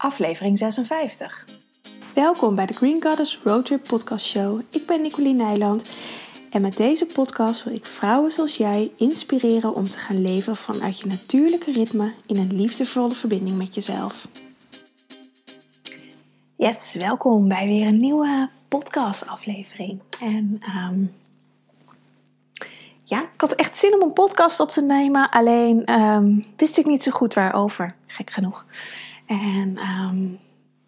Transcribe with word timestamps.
aflevering 0.00 0.58
56. 0.58 1.46
Welkom 2.14 2.54
bij 2.54 2.66
de 2.66 2.74
Green 2.74 3.02
Goddess 3.02 3.40
Roadtrip 3.44 3.84
Podcast 3.86 4.26
Show. 4.26 4.60
Ik 4.70 4.86
ben 4.86 5.02
Nicoline 5.02 5.44
Nijland 5.44 5.84
en 6.50 6.62
met 6.62 6.76
deze 6.76 7.06
podcast 7.06 7.64
wil 7.64 7.74
ik 7.74 7.84
vrouwen 7.84 8.32
zoals 8.32 8.56
jij 8.56 8.92
inspireren 8.96 9.74
om 9.74 9.88
te 9.88 9.98
gaan 9.98 10.22
leven 10.22 10.56
vanuit 10.56 10.98
je 10.98 11.06
natuurlijke 11.06 11.72
ritme 11.72 12.12
in 12.26 12.36
een 12.36 12.54
liefdevolle 12.54 13.14
verbinding 13.14 13.56
met 13.56 13.74
jezelf. 13.74 14.28
Yes, 16.56 16.94
welkom 16.94 17.48
bij 17.48 17.66
weer 17.66 17.86
een 17.86 18.00
nieuwe 18.00 18.50
podcast 18.68 19.26
aflevering. 19.26 20.00
En 20.20 20.62
um, 20.76 21.14
ja, 23.04 23.22
ik 23.22 23.40
had 23.40 23.52
echt 23.52 23.76
zin 23.76 23.94
om 23.94 24.02
een 24.02 24.12
podcast 24.12 24.60
op 24.60 24.70
te 24.70 24.82
nemen, 24.82 25.30
alleen 25.30 26.00
um, 26.00 26.44
wist 26.56 26.78
ik 26.78 26.86
niet 26.86 27.02
zo 27.02 27.10
goed 27.10 27.34
waarover, 27.34 27.94
gek 28.06 28.30
genoeg. 28.30 28.64
En 29.30 29.78
um, 29.78 30.38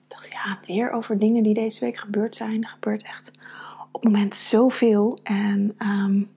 dacht, 0.09 0.33
ja, 0.33 0.59
weer 0.67 0.91
over 0.91 1.19
dingen 1.19 1.43
die 1.43 1.55
deze 1.55 1.81
week 1.81 1.97
gebeurd 1.97 2.35
zijn. 2.35 2.63
Er 2.63 2.69
gebeurt 2.69 3.03
echt 3.03 3.33
op 3.93 4.03
het 4.03 4.13
moment 4.13 4.35
zoveel. 4.35 5.19
En 5.23 5.75
um, 5.79 6.31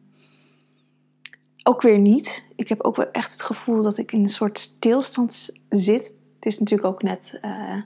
ook 1.63 1.81
weer 1.81 1.99
niet. 1.99 2.47
Ik 2.55 2.69
heb 2.69 2.81
ook 2.81 2.95
wel 2.95 3.11
echt 3.11 3.31
het 3.31 3.41
gevoel 3.41 3.81
dat 3.81 3.97
ik 3.97 4.11
in 4.11 4.19
een 4.19 4.29
soort 4.29 4.59
stilstand 4.59 5.49
zit. 5.69 6.15
Het 6.35 6.45
is 6.45 6.59
natuurlijk 6.59 6.87
ook 6.87 7.01
net 7.01 7.39
uh, 7.41 7.81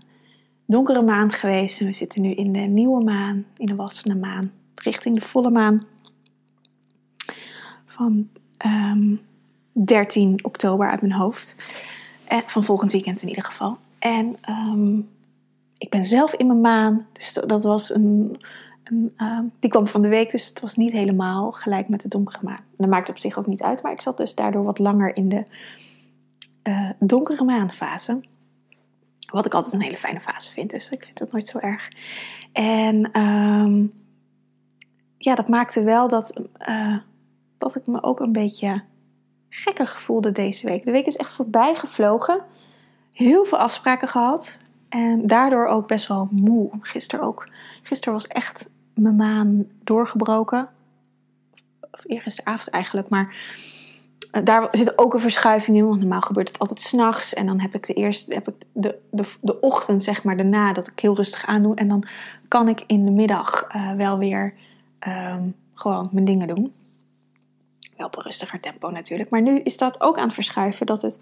donkere 0.65 1.01
maan 1.01 1.31
geweest. 1.31 1.79
En 1.79 1.85
we 1.85 1.93
zitten 1.93 2.21
nu 2.21 2.31
in 2.31 2.51
de 2.51 2.59
nieuwe 2.59 3.03
maan, 3.03 3.45
in 3.57 3.65
de 3.65 3.75
wassende 3.75 4.15
maan, 4.15 4.51
richting 4.75 5.15
de 5.15 5.25
volle 5.25 5.49
maan. 5.49 5.85
Van 7.85 8.29
um, 8.65 9.21
13 9.71 10.39
oktober 10.43 10.89
uit 10.89 11.01
mijn 11.01 11.13
hoofd. 11.13 11.55
En 12.27 12.43
van 12.45 12.63
volgend 12.63 12.91
weekend 12.91 13.21
in 13.21 13.27
ieder 13.27 13.43
geval. 13.43 13.77
En 13.99 14.35
um, 14.49 15.09
ik 15.77 15.89
ben 15.89 16.05
zelf 16.05 16.33
in 16.33 16.47
mijn 16.47 16.61
maan. 16.61 17.07
Dus 17.11 17.33
dat 17.33 17.63
was 17.63 17.93
een. 17.93 18.37
een 18.83 19.13
uh, 19.17 19.39
die 19.59 19.69
kwam 19.69 19.87
van 19.87 20.01
de 20.01 20.07
week, 20.07 20.31
dus 20.31 20.47
het 20.47 20.59
was 20.59 20.75
niet 20.75 20.91
helemaal 20.91 21.51
gelijk 21.51 21.89
met 21.89 22.01
de 22.01 22.07
donkere 22.07 22.39
maan. 22.41 22.65
Dat 22.77 22.89
maakt 22.89 23.09
op 23.09 23.17
zich 23.17 23.37
ook 23.37 23.47
niet 23.47 23.61
uit, 23.61 23.83
maar 23.83 23.91
ik 23.91 24.01
zat 24.01 24.17
dus 24.17 24.35
daardoor 24.35 24.63
wat 24.63 24.79
langer 24.79 25.15
in 25.15 25.29
de 25.29 25.43
uh, 26.63 26.89
donkere 26.99 27.43
maanfase. 27.43 28.21
Wat 29.31 29.45
ik 29.45 29.53
altijd 29.53 29.73
een 29.73 29.81
hele 29.81 29.97
fijne 29.97 30.21
fase 30.21 30.51
vind, 30.51 30.69
dus 30.69 30.89
ik 30.89 31.03
vind 31.03 31.17
dat 31.17 31.31
nooit 31.31 31.47
zo 31.47 31.57
erg. 31.57 31.91
En 32.53 33.19
um, 33.21 33.93
ja, 35.17 35.35
dat 35.35 35.47
maakte 35.47 35.83
wel 35.83 36.07
dat, 36.07 36.41
uh, 36.69 36.97
dat 37.57 37.75
ik 37.75 37.87
me 37.87 38.03
ook 38.03 38.19
een 38.19 38.31
beetje 38.31 38.83
gekker 39.49 39.87
voelde 39.87 40.31
deze 40.31 40.67
week. 40.67 40.85
De 40.85 40.91
week 40.91 41.05
is 41.05 41.17
echt 41.17 41.31
voorbij 41.31 41.75
gevlogen 41.75 42.41
heel 43.19 43.45
veel 43.45 43.57
afspraken 43.57 44.07
gehad. 44.07 44.59
En 44.89 45.27
daardoor 45.27 45.65
ook 45.65 45.87
best 45.87 46.07
wel 46.07 46.27
moe. 46.31 46.69
Gisteren 46.81 47.25
ook. 47.25 47.49
Gisteren 47.81 48.13
was 48.13 48.27
echt 48.27 48.69
mijn 48.93 49.15
maan 49.15 49.67
doorgebroken. 49.83 50.69
Of 51.91 51.99
eergisteravond 52.05 52.69
eigenlijk. 52.69 53.09
Maar 53.09 53.35
eh, 54.31 54.43
daar 54.43 54.67
zit 54.71 54.97
ook 54.97 55.13
een 55.13 55.19
verschuiving 55.19 55.77
in. 55.77 55.87
Want 55.87 55.99
normaal 55.99 56.21
gebeurt 56.21 56.47
het 56.47 56.59
altijd 56.59 56.81
s'nachts. 56.81 57.33
En 57.33 57.45
dan 57.45 57.59
heb 57.59 57.73
ik 57.73 57.85
de 57.85 57.93
eerste, 57.93 58.33
heb 58.33 58.47
ik 58.47 58.55
de, 58.71 58.99
de, 59.11 59.33
de 59.41 59.59
ochtend, 59.59 60.03
zeg 60.03 60.23
maar, 60.23 60.37
daarna 60.37 60.73
dat 60.73 60.87
ik 60.87 60.99
heel 60.99 61.15
rustig 61.15 61.45
aandoe. 61.45 61.75
En 61.75 61.87
dan 61.87 62.03
kan 62.47 62.67
ik 62.67 62.83
in 62.87 63.05
de 63.05 63.11
middag 63.11 63.67
uh, 63.75 63.91
wel 63.91 64.17
weer 64.17 64.53
um, 65.07 65.55
gewoon 65.73 66.09
mijn 66.11 66.25
dingen 66.25 66.47
doen. 66.47 66.73
Wel 67.97 68.07
op 68.07 68.17
een 68.17 68.23
rustiger 68.23 68.59
tempo 68.59 68.89
natuurlijk. 68.89 69.29
Maar 69.29 69.41
nu 69.41 69.59
is 69.59 69.77
dat 69.77 70.01
ook 70.01 70.17
aan 70.17 70.25
het 70.25 70.33
verschuiven. 70.33 70.85
Dat 70.85 71.01
het 71.01 71.19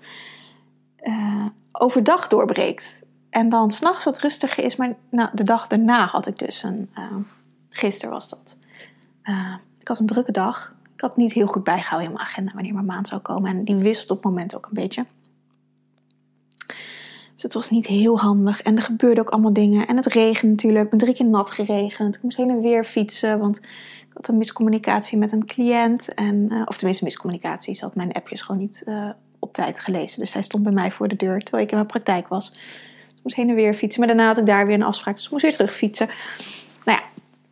uh, 1.08 1.46
overdag 1.72 2.28
doorbreekt. 2.28 3.04
En 3.30 3.50
dan 3.50 3.72
s'nachts 3.72 4.04
wat 4.04 4.20
rustiger 4.20 4.64
is. 4.64 4.76
Maar 4.76 4.96
nou, 5.10 5.30
de 5.34 5.44
dag 5.44 5.68
daarna 5.68 6.06
had 6.06 6.28
ik 6.28 6.38
dus 6.38 6.64
een. 6.64 6.90
Uh, 6.98 7.16
gisteren 7.70 8.14
was 8.14 8.30
dat. 8.30 8.58
Uh, 9.24 9.56
ik 9.80 9.88
had 9.88 10.00
een 10.00 10.06
drukke 10.06 10.32
dag. 10.32 10.76
Ik 10.94 11.02
had 11.02 11.18
niet 11.18 11.34
heel 11.34 11.48
goed 11.48 11.64
bijgehouden 11.64 12.10
in 12.10 12.16
mijn 12.16 12.28
agenda 12.28 12.52
wanneer 12.54 12.74
mijn 12.74 12.86
maand 12.86 13.08
zou 13.08 13.22
komen. 13.22 13.50
En 13.52 13.64
die 13.64 13.76
wisselt 13.76 14.10
op 14.12 14.18
het 14.18 14.26
moment 14.26 14.56
ook 14.56 14.66
een 14.66 14.74
beetje. 14.74 15.06
Dus 17.34 17.44
het 17.44 17.54
was 17.54 17.70
niet 17.70 17.86
heel 17.86 18.20
handig. 18.20 18.62
En 18.62 18.76
er 18.76 18.82
gebeurden 18.82 19.24
ook 19.24 19.30
allemaal 19.30 19.54
dingen. 19.54 19.88
En 19.88 19.96
het 19.96 20.06
regende 20.06 20.52
natuurlijk. 20.52 20.84
Ik 20.84 20.90
ben 20.90 21.00
drie 21.00 21.14
keer 21.14 21.26
nat 21.26 21.52
geregend. 21.52 22.16
Ik 22.16 22.24
moest 22.24 22.38
heen 22.38 22.50
en 22.50 22.62
weer 22.62 22.84
fietsen. 22.84 23.40
Want 23.40 23.58
ik 23.58 24.14
had 24.14 24.28
een 24.28 24.38
miscommunicatie 24.38 25.18
met 25.18 25.32
een 25.32 25.46
cliënt. 25.46 26.14
En, 26.14 26.64
of 26.66 26.78
tenminste, 26.78 27.04
miscommunicatie. 27.04 27.74
Ze 27.74 27.84
had 27.84 27.96
mijn 27.96 28.12
appjes 28.12 28.42
gewoon 28.42 28.62
niet 28.62 28.84
uh, 28.86 29.10
op 29.40 29.54
tijd 29.54 29.80
gelezen. 29.80 30.20
Dus 30.20 30.32
zij 30.32 30.42
stond 30.42 30.64
bij 30.64 30.72
mij 30.72 30.92
voor 30.92 31.08
de 31.08 31.16
deur 31.16 31.40
terwijl 31.40 31.64
ik 31.64 31.70
in 31.70 31.78
mijn 31.78 31.90
praktijk 31.90 32.28
was. 32.28 32.52
Ik 33.08 33.24
moest 33.24 33.36
heen 33.36 33.50
en 33.50 33.56
weer 33.56 33.74
fietsen. 33.74 34.00
Maar 34.00 34.16
daarna 34.16 34.28
had 34.28 34.38
ik 34.38 34.46
daar 34.46 34.66
weer 34.66 34.76
een 34.76 34.84
afspraak. 34.84 35.16
Dus 35.16 35.26
ik 35.26 35.32
moest 35.32 35.44
weer 35.44 35.56
terug 35.56 35.76
fietsen. 35.76 36.10
Nou 36.86 37.00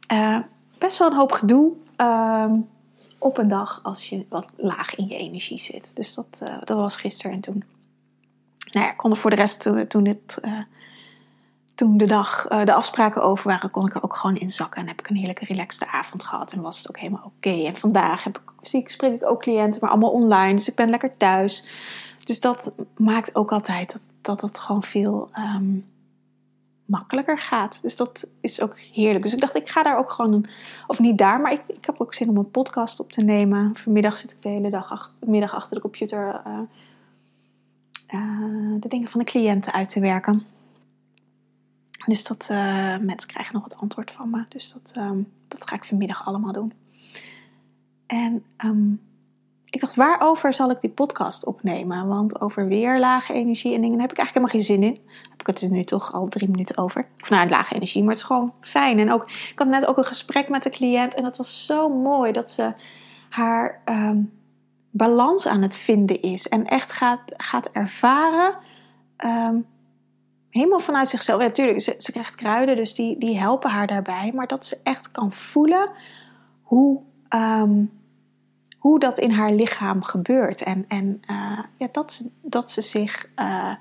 ja, 0.08 0.38
uh, 0.38 0.44
best 0.78 0.98
wel 0.98 1.08
een 1.08 1.18
hoop 1.18 1.32
gedoe. 1.32 1.72
Uh, 1.98 2.52
op 3.18 3.38
een 3.38 3.48
dag 3.48 3.80
als 3.84 4.10
je 4.10 4.26
wat 4.30 4.52
laag 4.56 4.96
in 4.96 5.08
je 5.08 5.18
energie 5.18 5.60
zit. 5.60 5.96
Dus 5.96 6.14
dat, 6.14 6.40
uh, 6.44 6.58
dat 6.64 6.78
was 6.78 6.96
gisteren 6.96 7.32
en 7.32 7.40
toen. 7.40 7.64
Nou 8.72 8.86
ja, 8.86 8.92
ik 8.92 8.98
kon 8.98 9.12
er 9.12 9.18
voor 9.18 9.30
de 9.30 9.36
rest 9.36 9.62
toen, 9.62 9.88
toen, 9.88 10.04
dit, 10.04 10.38
uh, 10.46 10.60
toen 11.76 11.98
de 11.98 12.06
dag 12.06 12.48
de 12.48 12.74
afspraken 12.74 13.22
over 13.22 13.48
waren, 13.48 13.72
kon 13.72 13.86
ik 13.86 13.96
er 13.96 14.04
ook 14.04 14.16
gewoon 14.16 14.36
in 14.36 14.50
zakken. 14.50 14.82
En 14.82 14.88
heb 14.88 15.00
ik 15.00 15.10
een 15.10 15.16
heerlijke 15.16 15.46
relaxte 15.46 15.88
avond 15.88 16.24
gehad. 16.24 16.52
En 16.52 16.62
was 16.62 16.78
het 16.78 16.90
ook 16.90 17.00
helemaal 17.00 17.32
oké. 17.36 17.64
En 17.66 17.76
vandaag 17.76 18.24
heb 18.24 18.38
ik, 18.38 18.52
zie 18.62 18.80
ik, 18.80 18.90
spreek 18.90 19.14
ik 19.14 19.26
ook 19.26 19.42
cliënten, 19.42 19.82
maar 19.82 19.90
allemaal 19.90 20.12
online. 20.12 20.56
Dus 20.56 20.70
ik 20.70 20.76
ben 20.76 20.90
lekker 20.90 21.18
thuis. 21.18 21.64
Dus 22.24 22.40
dat 22.40 22.74
maakt 22.98 23.36
ook 23.36 23.52
altijd 23.52 23.92
dat, 23.92 24.02
dat 24.22 24.42
het 24.42 24.60
gewoon 24.60 24.84
veel 24.84 25.30
um, 25.38 25.86
makkelijker 26.86 27.40
gaat. 27.40 27.80
Dus 27.82 27.96
dat 27.96 28.28
is 28.42 28.62
ook 28.62 28.80
heerlijk. 28.80 29.24
Dus 29.24 29.34
ik 29.34 29.40
dacht, 29.40 29.56
ik 29.56 29.70
ga 29.70 29.84
daar 29.84 29.98
ook 29.98 30.12
gewoon, 30.12 30.46
of 30.88 31.00
niet 31.00 31.18
daar, 31.18 31.42
maar 31.42 31.52
ik, 31.52 31.62
ik 31.68 31.86
heb 31.86 32.02
ook 32.02 32.14
zin 32.14 32.30
om 32.30 32.38
een 32.38 32.52
podcast 32.52 33.00
op 33.00 33.12
te 33.12 33.24
nemen. 33.24 33.76
Vanmiddag 33.76 34.18
zit 34.18 34.32
ik 34.32 34.42
de 34.42 34.50
hele 34.50 34.70
dag 34.70 35.14
middag 35.26 35.56
achter 35.56 35.76
de 35.76 35.82
computer 35.82 36.42
uh, 36.48 36.60
uh, 38.14 38.76
de 38.80 38.88
dingen 38.88 39.10
van 39.10 39.20
de 39.20 39.26
cliënten 39.26 39.74
uit 39.74 39.90
te 39.90 40.00
werken. 40.00 40.46
Dus 42.06 42.24
dat 42.24 42.48
uh, 42.52 42.58
mensen 42.98 43.30
krijgen 43.30 43.54
nog 43.54 43.64
wat 43.64 43.78
antwoord 43.78 44.12
van 44.12 44.30
me. 44.30 44.44
Dus 44.50 44.74
dat, 44.74 44.94
um, 44.98 45.32
dat 45.48 45.68
ga 45.70 45.76
ik 45.76 45.84
vanmiddag 45.84 46.28
allemaal 46.28 46.52
doen. 46.52 46.74
En 48.06 48.44
um, 48.66 49.02
ik 49.76 49.82
dacht, 49.82 49.96
waarover 49.96 50.54
zal 50.54 50.70
ik 50.70 50.82
die 50.82 50.90
podcast 50.90 51.46
opnemen? 51.46 52.08
Want 52.08 52.42
over 52.42 52.68
weer 52.68 53.00
lage 53.00 53.34
energie 53.34 53.74
en 53.76 53.82
dingen 53.82 54.00
heb 54.00 54.12
ik 54.12 54.18
eigenlijk 54.18 54.52
helemaal 54.52 54.78
geen 54.78 54.90
zin 54.90 54.96
in. 54.96 55.10
Heb 55.30 55.40
ik 55.40 55.48
het 55.48 55.62
er 55.62 55.70
nu 55.70 55.84
toch 55.84 56.14
al 56.14 56.28
drie 56.28 56.50
minuten 56.50 56.78
over. 56.78 57.08
Of 57.22 57.30
nou, 57.30 57.50
lage 57.50 57.76
energie, 57.76 58.02
maar 58.02 58.12
het 58.12 58.20
is 58.20 58.26
gewoon 58.26 58.54
fijn. 58.60 59.00
En 59.00 59.12
ook, 59.12 59.24
ik 59.24 59.60
had 59.60 59.68
net 59.68 59.86
ook 59.86 59.98
een 59.98 60.06
gesprek 60.06 60.50
met 60.50 60.64
de 60.64 60.70
cliënt 60.70 61.16
en 61.16 61.24
dat 61.24 61.38
was 61.38 61.66
zo 61.66 61.90
mooi 61.90 62.32
dat 62.32 62.50
ze 62.50 62.74
haar 63.30 63.82
um, 63.86 64.32
balans 64.92 65.48
aan 65.48 65.62
het 65.62 65.78
vinden 65.78 66.22
is. 66.22 66.50
En 66.50 66.66
echt 66.66 66.92
gaat, 66.92 67.22
gaat 67.26 67.70
ervaren, 67.72 68.56
helemaal 70.56 70.80
vanuit 70.80 71.10
zichzelf. 71.10 71.42
Ja, 71.42 71.48
natuurlijk, 71.48 71.82
ze, 71.82 71.96
ze 71.98 72.12
krijgt 72.12 72.36
kruiden, 72.36 72.76
dus 72.76 72.94
die, 72.94 73.18
die 73.18 73.38
helpen 73.38 73.70
haar 73.70 73.88
daarbij. 73.88 74.32
Maar 74.36 74.48
dat 74.48 74.66
ze 74.66 74.80
echt 74.84 75.12
kan 75.12 75.32
voelen 75.32 75.90
hoe... 76.62 77.00
Um, 77.36 78.04
hoe 78.78 79.00
dat 79.00 79.20
in 79.20 79.32
haar 79.32 79.52
lichaam 79.52 80.04
gebeurt. 80.04 80.64
En, 80.64 80.86
en 80.88 81.22
uh, 81.30 81.60
ja, 81.78 81.88
dat, 81.92 82.14
ze, 82.14 82.30
dat 82.42 82.70
ze 82.72 82.82
zich 82.82 83.30
uh, 83.40 83.74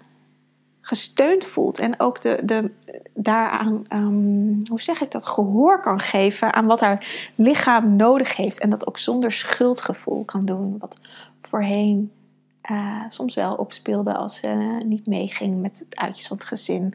gesteund 0.80 1.44
voelt. 1.44 1.78
En 1.78 2.00
ook 2.00 2.20
de, 2.20 2.38
de, 2.44 2.70
daaraan, 3.14 3.84
um, 3.88 4.58
hoe 4.68 4.80
zeg 4.80 5.00
ik 5.00 5.10
dat, 5.10 5.26
gehoor 5.26 5.80
kan 5.80 6.00
geven 6.00 6.52
aan 6.52 6.66
wat 6.66 6.80
haar 6.80 7.30
lichaam 7.34 7.96
nodig 7.96 8.36
heeft. 8.36 8.58
En 8.58 8.70
dat 8.70 8.86
ook 8.86 8.98
zonder 8.98 9.32
schuldgevoel 9.32 10.24
kan 10.24 10.40
doen. 10.40 10.78
Wat 10.78 10.98
voorheen 11.42 12.12
uh, 12.70 13.04
soms 13.08 13.34
wel 13.34 13.54
opspeelde 13.54 14.14
als 14.14 14.36
ze 14.36 14.80
niet 14.86 15.06
meeging 15.06 15.60
met 15.60 15.78
het 15.78 15.96
uitjes 15.96 16.26
van 16.26 16.36
het 16.36 16.46
gezin. 16.46 16.94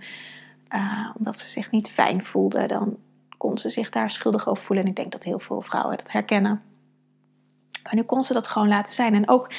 omdat 1.17 1.39
ze 1.39 1.49
zich 1.49 1.71
niet 1.71 1.89
fijn 1.89 2.23
voelde, 2.23 2.65
dan 2.65 2.97
kon 3.37 3.57
ze 3.57 3.69
zich 3.69 3.89
daar 3.89 4.09
schuldig 4.09 4.47
over 4.47 4.63
voelen. 4.63 4.85
En 4.85 4.89
ik 4.89 4.95
denk 4.95 5.11
dat 5.11 5.23
heel 5.23 5.39
veel 5.39 5.61
vrouwen 5.61 5.97
dat 5.97 6.11
herkennen. 6.11 6.61
Maar 7.83 7.95
nu 7.95 8.03
kon 8.03 8.23
ze 8.23 8.33
dat 8.33 8.47
gewoon 8.47 8.67
laten 8.67 8.93
zijn. 8.93 9.15
En 9.15 9.29
ook 9.29 9.49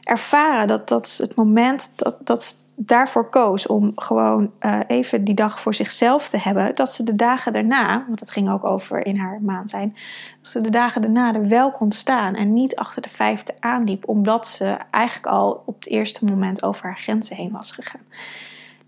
ervaren 0.00 0.68
dat 0.68 0.88
dat 0.88 1.16
het 1.20 1.34
moment 1.34 1.92
dat, 1.96 2.26
dat 2.26 2.61
daarvoor 2.76 3.28
koos 3.28 3.66
om 3.66 3.92
gewoon 3.94 4.52
uh, 4.60 4.80
even 4.86 5.24
die 5.24 5.34
dag 5.34 5.60
voor 5.60 5.74
zichzelf 5.74 6.28
te 6.28 6.38
hebben. 6.38 6.74
Dat 6.74 6.92
ze 6.92 7.02
de 7.02 7.16
dagen 7.16 7.52
daarna, 7.52 8.04
want 8.06 8.18
dat 8.18 8.30
ging 8.30 8.50
ook 8.50 8.64
over 8.64 9.06
in 9.06 9.16
haar 9.16 9.38
maan 9.42 9.68
zijn. 9.68 9.92
Dat 10.40 10.50
ze 10.50 10.60
de 10.60 10.70
dagen 10.70 11.02
daarna 11.02 11.34
er 11.34 11.48
wel 11.48 11.70
kon 11.70 11.92
staan 11.92 12.34
en 12.34 12.52
niet 12.52 12.76
achter 12.76 13.02
de 13.02 13.08
vijfde 13.08 13.54
aanliep. 13.58 14.08
Omdat 14.08 14.48
ze 14.48 14.76
eigenlijk 14.90 15.26
al 15.26 15.62
op 15.66 15.74
het 15.74 15.88
eerste 15.88 16.24
moment 16.24 16.62
over 16.62 16.84
haar 16.84 16.98
grenzen 16.98 17.36
heen 17.36 17.52
was 17.52 17.72
gegaan. 17.72 18.04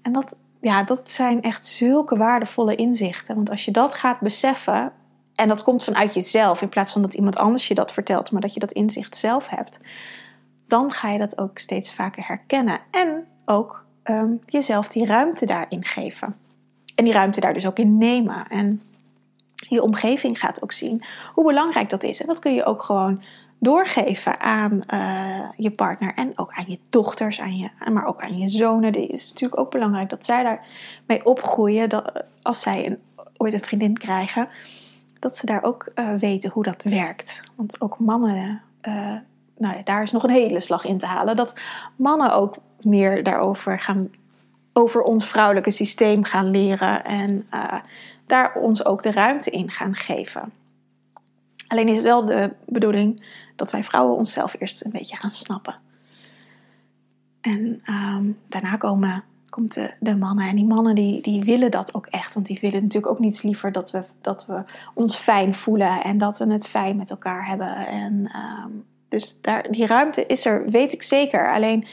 En 0.03 0.13
dat, 0.13 0.37
ja, 0.61 0.83
dat 0.83 1.11
zijn 1.11 1.43
echt 1.43 1.67
zulke 1.67 2.17
waardevolle 2.17 2.75
inzichten. 2.75 3.35
Want 3.35 3.51
als 3.51 3.65
je 3.65 3.71
dat 3.71 3.95
gaat 3.95 4.21
beseffen, 4.21 4.93
en 5.35 5.49
dat 5.49 5.63
komt 5.63 5.85
vanuit 5.85 6.15
jezelf, 6.15 6.63
in 6.63 6.69
plaats 6.69 6.93
van 6.93 7.03
dat 7.03 7.15
iemand 7.15 7.37
anders 7.37 7.69
je 7.69 7.75
dat 7.75 7.93
vertelt, 7.93 8.31
maar 8.31 8.41
dat 8.41 8.55
je 8.55 8.61
dat 8.61 8.73
inzicht 8.73 9.17
zelf 9.17 9.49
hebt. 9.49 9.81
Dan 10.67 10.91
ga 10.91 11.11
je 11.11 11.19
dat 11.19 11.39
ook 11.39 11.59
steeds 11.59 11.95
vaker 11.95 12.27
herkennen. 12.27 12.81
En 12.91 13.27
ook 13.45 13.85
ehm, 14.03 14.33
jezelf 14.45 14.89
die 14.89 15.07
ruimte 15.07 15.47
daarin 15.47 15.85
geven. 15.85 16.37
En 16.95 17.05
die 17.05 17.13
ruimte 17.13 17.41
daar 17.41 17.55
dus 17.55 17.67
ook 17.67 17.79
in 17.79 17.99
nemen. 17.99 18.47
En 18.49 18.83
je 19.69 19.83
omgeving 19.83 20.39
gaat 20.39 20.63
ook 20.63 20.73
zien 20.73 21.03
hoe 21.35 21.45
belangrijk 21.45 21.91
dat 21.91 22.03
is. 22.03 22.21
En 22.21 22.27
dat 22.27 22.39
kun 22.39 22.55
je 22.55 22.65
ook 22.65 22.83
gewoon 22.83 23.23
doorgeven 23.59 24.41
aan 24.41 24.83
uh, 24.95 25.49
je 25.57 25.71
partner 25.71 26.15
en 26.15 26.39
ook 26.39 26.53
aan 26.53 26.65
je 26.69 26.79
dochters, 26.91 27.41
aan 27.41 27.57
je, 27.57 27.71
maar 27.91 28.05
ook 28.05 28.23
aan 28.23 28.39
je 28.39 28.49
zonen. 28.49 28.85
Het 28.85 28.97
is 28.97 29.29
natuurlijk 29.29 29.61
ook 29.61 29.71
belangrijk 29.71 30.11
dat 30.11 30.25
zij 30.25 30.43
daarmee 30.43 31.27
opgroeien. 31.27 31.89
Dat 31.89 32.25
als 32.43 32.61
zij 32.61 32.87
een, 32.87 32.99
ooit 33.37 33.53
een 33.53 33.63
vriendin 33.63 33.97
krijgen, 33.97 34.51
dat 35.19 35.37
ze 35.37 35.47
daar 35.47 35.63
ook 35.63 35.93
uh, 35.95 36.15
weten 36.15 36.51
hoe 36.51 36.63
dat 36.63 36.83
werkt. 36.83 37.43
Want 37.55 37.81
ook 37.81 37.99
mannen, 37.99 38.63
uh, 38.89 38.95
nou 39.59 39.77
ja, 39.77 39.83
daar 39.85 40.03
is 40.03 40.13
nog 40.13 40.23
een 40.23 40.31
hele 40.31 40.61
slag 40.61 40.85
in 40.85 40.99
te 40.99 41.07
halen. 41.07 41.37
Dat 41.37 41.61
mannen 41.97 42.35
ook 42.35 42.57
meer 42.85 43.23
daarover 43.23 43.79
gaan, 43.79 44.11
over 44.73 45.03
ons 45.03 45.27
vrouwelijke 45.27 45.71
systeem 45.71 46.25
gaan 46.25 46.51
leren 46.51 47.05
en 47.05 47.47
daar 48.27 48.55
ons 48.55 48.85
ook 48.85 49.03
de 49.03 49.13
ruimte 49.13 49.51
in 49.51 49.71
gaan 49.71 49.95
geven. 49.95 50.53
Alleen 51.69 51.89
is 51.89 51.97
het 51.97 52.05
wel 52.05 52.25
de 52.25 52.51
bedoeling 52.67 53.25
dat 53.57 53.71
wij 53.71 53.83
vrouwen 53.83 54.17
onszelf 54.17 54.57
eerst 54.59 54.85
een 54.85 54.91
beetje 54.91 55.17
gaan 55.17 55.33
snappen. 55.33 55.75
En 57.41 57.81
ehm, 57.85 58.25
daarna 58.49 58.77
komen, 58.77 59.25
komt 59.49 59.75
de, 59.75 59.95
de, 60.01 60.17
mannen. 60.17 60.49
En 60.49 60.57
die 60.57 60.65
mannen 60.65 60.95
die, 60.95 61.23
die 61.23 61.45
willen 61.45 61.71
dat 61.71 61.95
ook 61.95 62.07
echt. 62.07 62.35
Want 62.35 62.47
die 62.47 62.59
willen 62.61 62.83
natuurlijk 62.83 63.13
ook 63.13 63.19
niets 63.19 63.43
liever 63.43 63.73
dat 63.73 63.91
we, 63.91 64.05
dat 64.21 64.47
we 64.47 64.65
ons 64.95 65.17
fijn 65.17 65.55
voelen. 65.55 66.03
En 66.03 66.19
dat 66.19 66.39
we 66.39 66.53
het 66.53 66.67
fijn 66.67 66.97
met 66.97 67.11
elkaar 67.11 67.47
hebben. 67.47 67.77
En 67.87 68.31
ehm, 68.33 68.71
dus 69.09 69.41
daar, 69.41 69.71
die 69.71 69.87
ruimte 69.87 70.27
is 70.27 70.47
er, 70.47 70.71
weet 70.71 70.93
ik 70.93 71.03
zeker. 71.03 71.53
Alleen 71.53 71.87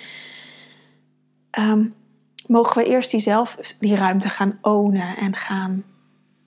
ehm, 1.51 1.86
mogen 2.48 2.83
we 2.83 2.89
eerst 2.89 3.12
die 3.12 3.19
zelf 3.19 3.56
die 3.80 3.95
ruimte 3.95 4.30
gaan 4.30 4.57
ownen 4.62 5.18
en 5.18 5.36
gaan, 5.36 5.83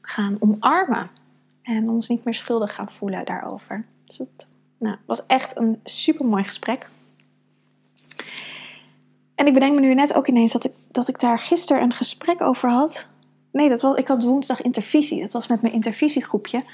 gaan 0.01 0.37
omarmen. 0.41 1.11
En 1.63 1.89
ons 1.89 2.09
niet 2.09 2.25
meer 2.25 2.35
schuldig 2.35 2.75
gaan 2.75 2.91
voelen 2.91 3.25
daarover. 3.25 3.87
Dus 4.05 4.19
het 4.19 4.47
nou, 4.79 4.97
was 5.07 5.27
echt 5.27 5.57
een 5.57 5.81
super 5.85 6.27
mooi 6.27 6.45
gesprek. 6.45 6.91
En 9.35 9.47
ik 9.47 9.55
bedenk 9.55 9.75
me 9.75 9.81
nu 9.81 9.95
net 9.95 10.15
ook 10.15 10.27
ineens 10.27 10.53
dat 10.53 10.65
ik, 10.65 10.73
dat 10.91 11.09
ik 11.09 11.21
daar 11.21 11.39
gisteren 11.39 11.83
een 11.83 11.93
gesprek 11.93 12.41
over 12.41 12.71
had. 12.71 13.09
Nee, 13.53 13.69
dat 13.69 13.83
was, 13.83 13.97
ik 13.97 14.09
had 14.09 14.25
woensdag 14.25 14.63
intervisie. 14.63 15.21
Dat 15.21 15.33
was 15.33 15.47
met 15.47 15.63
mijn 15.63 15.75
intervisiegroepje. 15.75 16.65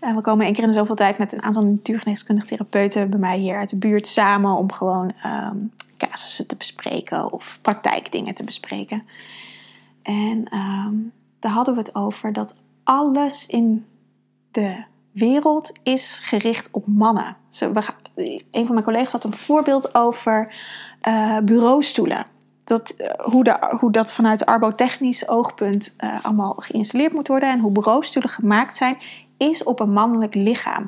We 0.00 0.20
komen 0.20 0.44
één 0.44 0.54
keer 0.54 0.64
in 0.64 0.72
zoveel 0.72 0.94
tijd 0.94 1.18
met 1.18 1.32
een 1.32 1.42
aantal 1.42 1.64
natuurgeneeskundige 1.64 2.48
therapeuten 2.48 3.10
bij 3.10 3.18
mij 3.18 3.38
hier 3.38 3.56
uit 3.56 3.70
de 3.70 3.76
buurt 3.76 4.06
samen 4.06 4.56
om 4.56 4.72
gewoon 4.72 5.12
um, 5.26 5.72
casussen 6.08 6.46
te 6.46 6.56
bespreken 6.56 7.32
of 7.32 7.58
praktijkdingen 7.62 8.34
te 8.34 8.44
bespreken. 8.44 9.06
En 10.02 10.54
um, 10.54 11.12
daar 11.38 11.52
hadden 11.52 11.74
we 11.74 11.80
het 11.80 11.94
over 11.94 12.32
dat 12.32 12.60
alles 12.84 13.46
in 13.46 13.86
de 14.50 14.84
wereld 15.12 15.72
is 15.82 16.18
gericht 16.22 16.68
op 16.70 16.86
mannen. 16.86 17.36
een 18.50 18.66
van 18.66 18.74
mijn 18.74 18.84
collega's 18.84 19.12
had 19.12 19.24
een 19.24 19.32
voorbeeld 19.32 19.94
over 19.94 20.54
uh, 21.08 21.38
bureaustoelen. 21.38 22.30
Dat, 22.64 22.94
uh, 22.98 23.06
hoe, 23.10 23.44
de, 23.44 23.76
hoe 23.80 23.92
dat 23.92 24.12
vanuit 24.12 24.38
de 24.38 24.46
arbotechnisch 24.46 25.28
oogpunt 25.28 25.94
uh, 25.98 26.24
allemaal 26.24 26.52
geïnstalleerd 26.52 27.12
moet 27.12 27.28
worden 27.28 27.50
en 27.50 27.60
hoe 27.60 27.72
bureaustoelen 27.72 28.30
gemaakt 28.30 28.76
zijn, 28.76 28.98
is 29.36 29.62
op 29.62 29.80
een 29.80 29.92
mannelijk 29.92 30.34
lichaam. 30.34 30.86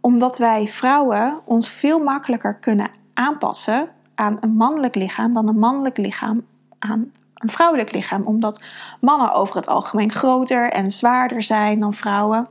Omdat 0.00 0.38
wij 0.38 0.66
vrouwen 0.66 1.40
ons 1.44 1.68
veel 1.68 1.98
makkelijker 1.98 2.58
kunnen 2.58 2.90
aanpassen 3.14 3.88
aan 4.20 4.36
een 4.40 4.56
mannelijk 4.56 4.94
lichaam 4.94 5.32
dan 5.32 5.48
een 5.48 5.58
mannelijk 5.58 5.96
lichaam 5.96 6.42
aan 6.78 7.12
een 7.34 7.48
vrouwelijk 7.48 7.92
lichaam. 7.92 8.22
Omdat 8.22 8.64
mannen 9.00 9.32
over 9.32 9.56
het 9.56 9.68
algemeen 9.68 10.12
groter 10.12 10.70
en 10.70 10.90
zwaarder 10.90 11.42
zijn 11.42 11.80
dan 11.80 11.94
vrouwen 11.94 12.48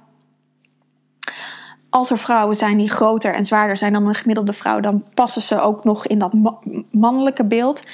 als 1.90 2.10
er 2.12 2.18
vrouwen 2.18 2.56
zijn 2.56 2.78
die 2.78 2.90
groter 2.90 3.34
en 3.34 3.46
zwaarder 3.46 3.78
zijn 3.78 3.94
dan 3.94 4.08
een 4.08 4.16
gemiddelde 4.16 4.54
vrouw, 4.54 4.80
dan 4.80 5.04
passen 5.14 5.42
ze 5.42 5.62
ook 5.62 5.84
nog 5.84 6.08
in 6.08 6.20
dat 6.20 6.34
mannelijke 6.92 7.46
beeld. 7.46 7.88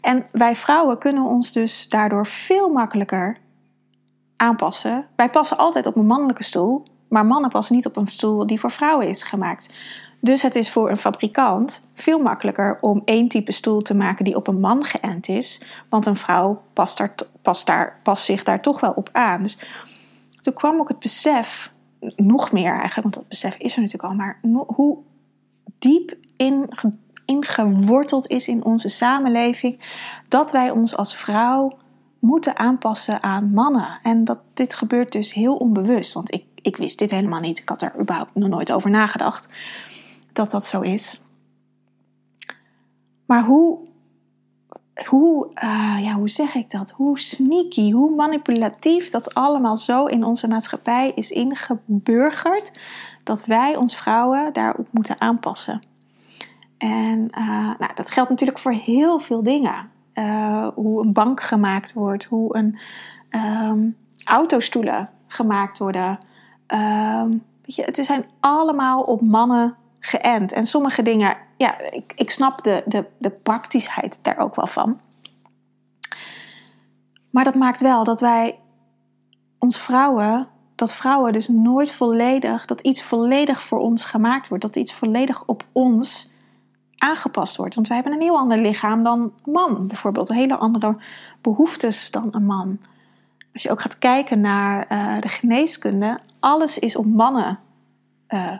En 0.00 0.26
wij 0.32 0.56
vrouwen 0.56 0.98
kunnen 0.98 1.24
ons 1.24 1.52
dus 1.52 1.88
daardoor 1.88 2.26
veel 2.26 2.68
makkelijker 2.68 3.38
aanpassen. 4.36 5.06
Wij 5.16 5.30
passen 5.30 5.58
altijd 5.58 5.86
op 5.86 5.96
een 5.96 6.06
mannelijke 6.06 6.44
stoel, 6.44 6.82
maar 7.08 7.26
mannen 7.26 7.50
passen 7.50 7.74
niet 7.74 7.86
op 7.86 7.96
een 7.96 8.08
stoel 8.08 8.46
die 8.46 8.60
voor 8.60 8.70
vrouwen 8.70 9.08
is 9.08 9.22
gemaakt. 9.22 9.68
Dus 10.20 10.42
het 10.42 10.54
is 10.54 10.70
voor 10.70 10.90
een 10.90 10.96
fabrikant 10.96 11.88
veel 11.94 12.18
makkelijker 12.18 12.78
om 12.80 13.02
één 13.04 13.28
type 13.28 13.52
stoel 13.52 13.82
te 13.82 13.94
maken 13.94 14.24
die 14.24 14.36
op 14.36 14.46
een 14.46 14.60
man 14.60 14.84
geënt 14.84 15.28
is, 15.28 15.62
want 15.88 16.06
een 16.06 16.16
vrouw 16.16 16.62
past, 16.72 16.96
daar, 16.96 17.14
past, 17.42 17.66
daar, 17.66 18.00
zich 18.12 18.42
daar 18.42 18.60
toch 18.60 18.80
wel 18.80 18.92
op 18.92 19.08
aan. 19.12 19.42
Dus 19.42 19.58
toen 20.40 20.54
kwam 20.54 20.80
ook 20.80 20.88
het 20.88 20.98
besef 20.98 21.72
nog 22.16 22.52
meer 22.52 22.72
eigenlijk, 22.72 23.02
want 23.02 23.14
dat 23.14 23.28
besef 23.28 23.56
is 23.56 23.76
er 23.76 23.80
natuurlijk 23.80 24.10
al, 24.10 24.16
maar 24.16 24.40
hoe 24.66 24.98
diep 25.78 26.14
in, 26.36 26.70
ingeworteld 27.24 28.26
is 28.26 28.48
in 28.48 28.64
onze 28.64 28.88
samenleving 28.88 29.80
dat 30.28 30.52
wij 30.52 30.70
ons 30.70 30.96
als 30.96 31.16
vrouw 31.16 31.78
moeten 32.18 32.58
aanpassen 32.58 33.22
aan 33.22 33.50
mannen. 33.50 33.98
En 34.02 34.24
dat 34.24 34.38
dit 34.54 34.74
gebeurt 34.74 35.12
dus 35.12 35.32
heel 35.32 35.56
onbewust, 35.56 36.12
want 36.12 36.34
ik, 36.34 36.44
ik 36.54 36.76
wist 36.76 36.98
dit 36.98 37.10
helemaal 37.10 37.40
niet. 37.40 37.58
Ik 37.58 37.68
had 37.68 37.82
er 37.82 38.00
überhaupt 38.00 38.34
nog 38.34 38.48
nooit 38.48 38.72
over 38.72 38.90
nagedacht 38.90 39.54
dat 40.38 40.50
dat 40.50 40.64
zo 40.64 40.80
is. 40.80 41.24
Maar 43.26 43.44
hoe 43.44 43.86
hoe, 45.06 45.50
uh, 45.64 45.96
ja, 46.00 46.12
hoe 46.12 46.28
zeg 46.28 46.54
ik 46.54 46.70
dat? 46.70 46.90
Hoe 46.90 47.18
sneaky, 47.18 47.90
hoe 47.90 48.14
manipulatief 48.14 49.10
dat 49.10 49.34
allemaal 49.34 49.76
zo 49.76 50.04
in 50.04 50.24
onze 50.24 50.48
maatschappij 50.48 51.12
is 51.14 51.30
ingeburgerd, 51.30 52.72
dat 53.24 53.44
wij 53.44 53.76
ons 53.76 53.96
vrouwen 53.96 54.52
daarop 54.52 54.88
moeten 54.92 55.20
aanpassen. 55.20 55.80
En 56.78 57.28
uh, 57.30 57.78
nou, 57.78 57.94
dat 57.94 58.10
geldt 58.10 58.30
natuurlijk 58.30 58.58
voor 58.58 58.72
heel 58.72 59.18
veel 59.18 59.42
dingen. 59.42 59.90
Uh, 60.14 60.68
hoe 60.74 61.04
een 61.04 61.12
bank 61.12 61.40
gemaakt 61.40 61.92
wordt, 61.92 62.24
hoe 62.24 62.56
een 62.56 62.78
um, 63.40 63.96
autostoelen 64.24 65.10
gemaakt 65.26 65.78
worden. 65.78 66.18
Um, 66.66 67.44
weet 67.62 67.74
je, 67.74 67.82
het 67.82 68.04
zijn 68.04 68.24
allemaal 68.40 69.02
op 69.02 69.20
mannen 69.20 69.76
geënt. 70.08 70.52
En 70.52 70.66
sommige 70.66 71.02
dingen 71.02 71.36
ja, 71.56 71.78
ik, 71.90 72.12
ik 72.16 72.30
snap 72.30 72.64
de, 72.64 72.82
de, 72.86 73.06
de 73.18 73.30
praktischheid 73.30 74.24
daar 74.24 74.38
ook 74.38 74.54
wel 74.54 74.66
van. 74.66 75.00
Maar 77.30 77.44
dat 77.44 77.54
maakt 77.54 77.80
wel 77.80 78.04
dat 78.04 78.20
wij 78.20 78.58
ons 79.58 79.78
vrouwen, 79.80 80.48
dat 80.74 80.94
vrouwen 80.94 81.32
dus 81.32 81.48
nooit 81.48 81.92
volledig, 81.92 82.66
dat 82.66 82.80
iets 82.80 83.02
volledig 83.02 83.62
voor 83.62 83.78
ons 83.78 84.04
gemaakt 84.04 84.48
wordt, 84.48 84.64
dat 84.64 84.76
iets 84.76 84.92
volledig 84.92 85.44
op 85.46 85.64
ons 85.72 86.32
aangepast 86.96 87.56
wordt. 87.56 87.74
Want 87.74 87.86
wij 87.86 87.96
hebben 87.96 88.14
een 88.14 88.22
heel 88.22 88.38
ander 88.38 88.58
lichaam 88.58 89.02
dan 89.02 89.20
een 89.20 89.52
man, 89.52 89.86
bijvoorbeeld. 89.86 90.28
Hele 90.28 90.56
andere 90.56 90.96
behoeftes 91.40 92.10
dan 92.10 92.28
een 92.30 92.46
man. 92.46 92.78
Als 93.52 93.62
je 93.62 93.70
ook 93.70 93.80
gaat 93.80 93.98
kijken 93.98 94.40
naar 94.40 94.86
uh, 94.92 95.20
de 95.20 95.28
geneeskunde, 95.28 96.20
alles 96.40 96.78
is 96.78 96.96
op 96.96 97.06
mannen 97.06 97.58
uh, 98.28 98.52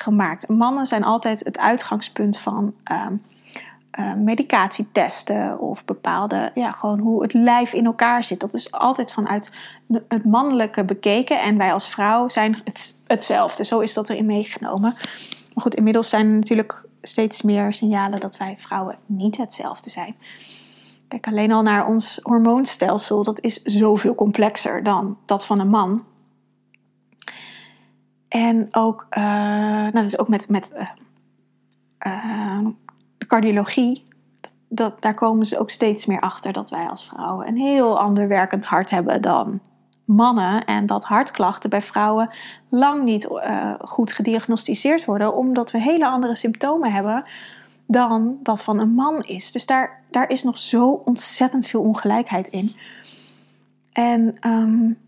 gemaakt. 0.00 0.48
Mannen 0.48 0.86
zijn 0.86 1.04
altijd 1.04 1.44
het 1.44 1.58
uitgangspunt 1.58 2.38
van 2.38 2.74
uh, 2.92 3.06
uh, 3.98 4.14
medicatietesten 4.14 5.60
of 5.60 5.84
bepaalde, 5.84 6.50
ja, 6.54 6.70
gewoon 6.70 6.98
hoe 6.98 7.22
het 7.22 7.32
lijf 7.32 7.72
in 7.72 7.84
elkaar 7.84 8.24
zit. 8.24 8.40
Dat 8.40 8.54
is 8.54 8.72
altijd 8.72 9.12
vanuit 9.12 9.52
het 10.08 10.24
mannelijke 10.24 10.84
bekeken 10.84 11.40
en 11.40 11.56
wij 11.56 11.72
als 11.72 11.88
vrouw 11.88 12.28
zijn 12.28 12.60
het, 12.64 13.00
hetzelfde. 13.06 13.64
Zo 13.64 13.80
is 13.80 13.94
dat 13.94 14.08
erin 14.08 14.26
meegenomen. 14.26 14.92
Maar 15.54 15.62
goed, 15.62 15.74
inmiddels 15.74 16.08
zijn 16.08 16.26
er 16.26 16.34
natuurlijk 16.34 16.86
steeds 17.02 17.42
meer 17.42 17.72
signalen 17.72 18.20
dat 18.20 18.36
wij 18.36 18.54
vrouwen 18.58 18.98
niet 19.06 19.36
hetzelfde 19.36 19.90
zijn. 19.90 20.16
Kijk 21.08 21.26
alleen 21.26 21.52
al 21.52 21.62
naar 21.62 21.86
ons 21.86 22.20
hormoonstelsel, 22.22 23.22
dat 23.22 23.40
is 23.40 23.62
zoveel 23.62 24.14
complexer 24.14 24.82
dan 24.82 25.16
dat 25.24 25.46
van 25.46 25.60
een 25.60 25.68
man. 25.68 26.04
En 28.38 28.68
ook, 28.70 29.06
uh, 29.18 29.24
nou, 29.24 29.90
dat 29.90 30.04
is 30.04 30.18
ook 30.18 30.28
met, 30.28 30.48
met 30.48 30.72
uh, 30.74 30.88
uh, 32.06 32.68
de 33.18 33.26
cardiologie. 33.26 34.04
Dat, 34.68 35.02
daar 35.02 35.14
komen 35.14 35.46
ze 35.46 35.58
ook 35.58 35.70
steeds 35.70 36.06
meer 36.06 36.20
achter 36.20 36.52
dat 36.52 36.70
wij 36.70 36.88
als 36.88 37.04
vrouwen 37.04 37.48
een 37.48 37.56
heel 37.56 37.98
ander 37.98 38.28
werkend 38.28 38.66
hart 38.66 38.90
hebben 38.90 39.22
dan 39.22 39.60
mannen. 40.04 40.64
En 40.64 40.86
dat 40.86 41.04
hartklachten 41.04 41.70
bij 41.70 41.82
vrouwen 41.82 42.28
lang 42.68 43.04
niet 43.04 43.28
goed 43.80 44.12
gediagnosticeerd 44.12 45.04
worden, 45.04 45.34
omdat 45.34 45.70
we 45.70 45.80
hele 45.80 46.08
andere 46.08 46.34
symptomen 46.34 46.92
hebben 46.92 47.30
dan 47.86 48.36
dat 48.42 48.62
van 48.62 48.78
een 48.78 48.94
man 48.94 49.22
is. 49.22 49.52
Dus 49.52 49.66
daar, 49.66 50.02
daar 50.10 50.30
is 50.30 50.42
nog 50.42 50.58
zo 50.58 50.90
ontzettend 50.90 51.66
veel 51.66 51.82
ongelijkheid 51.82 52.48
in. 52.48 52.76
En 53.92 54.34
um, 54.46 54.98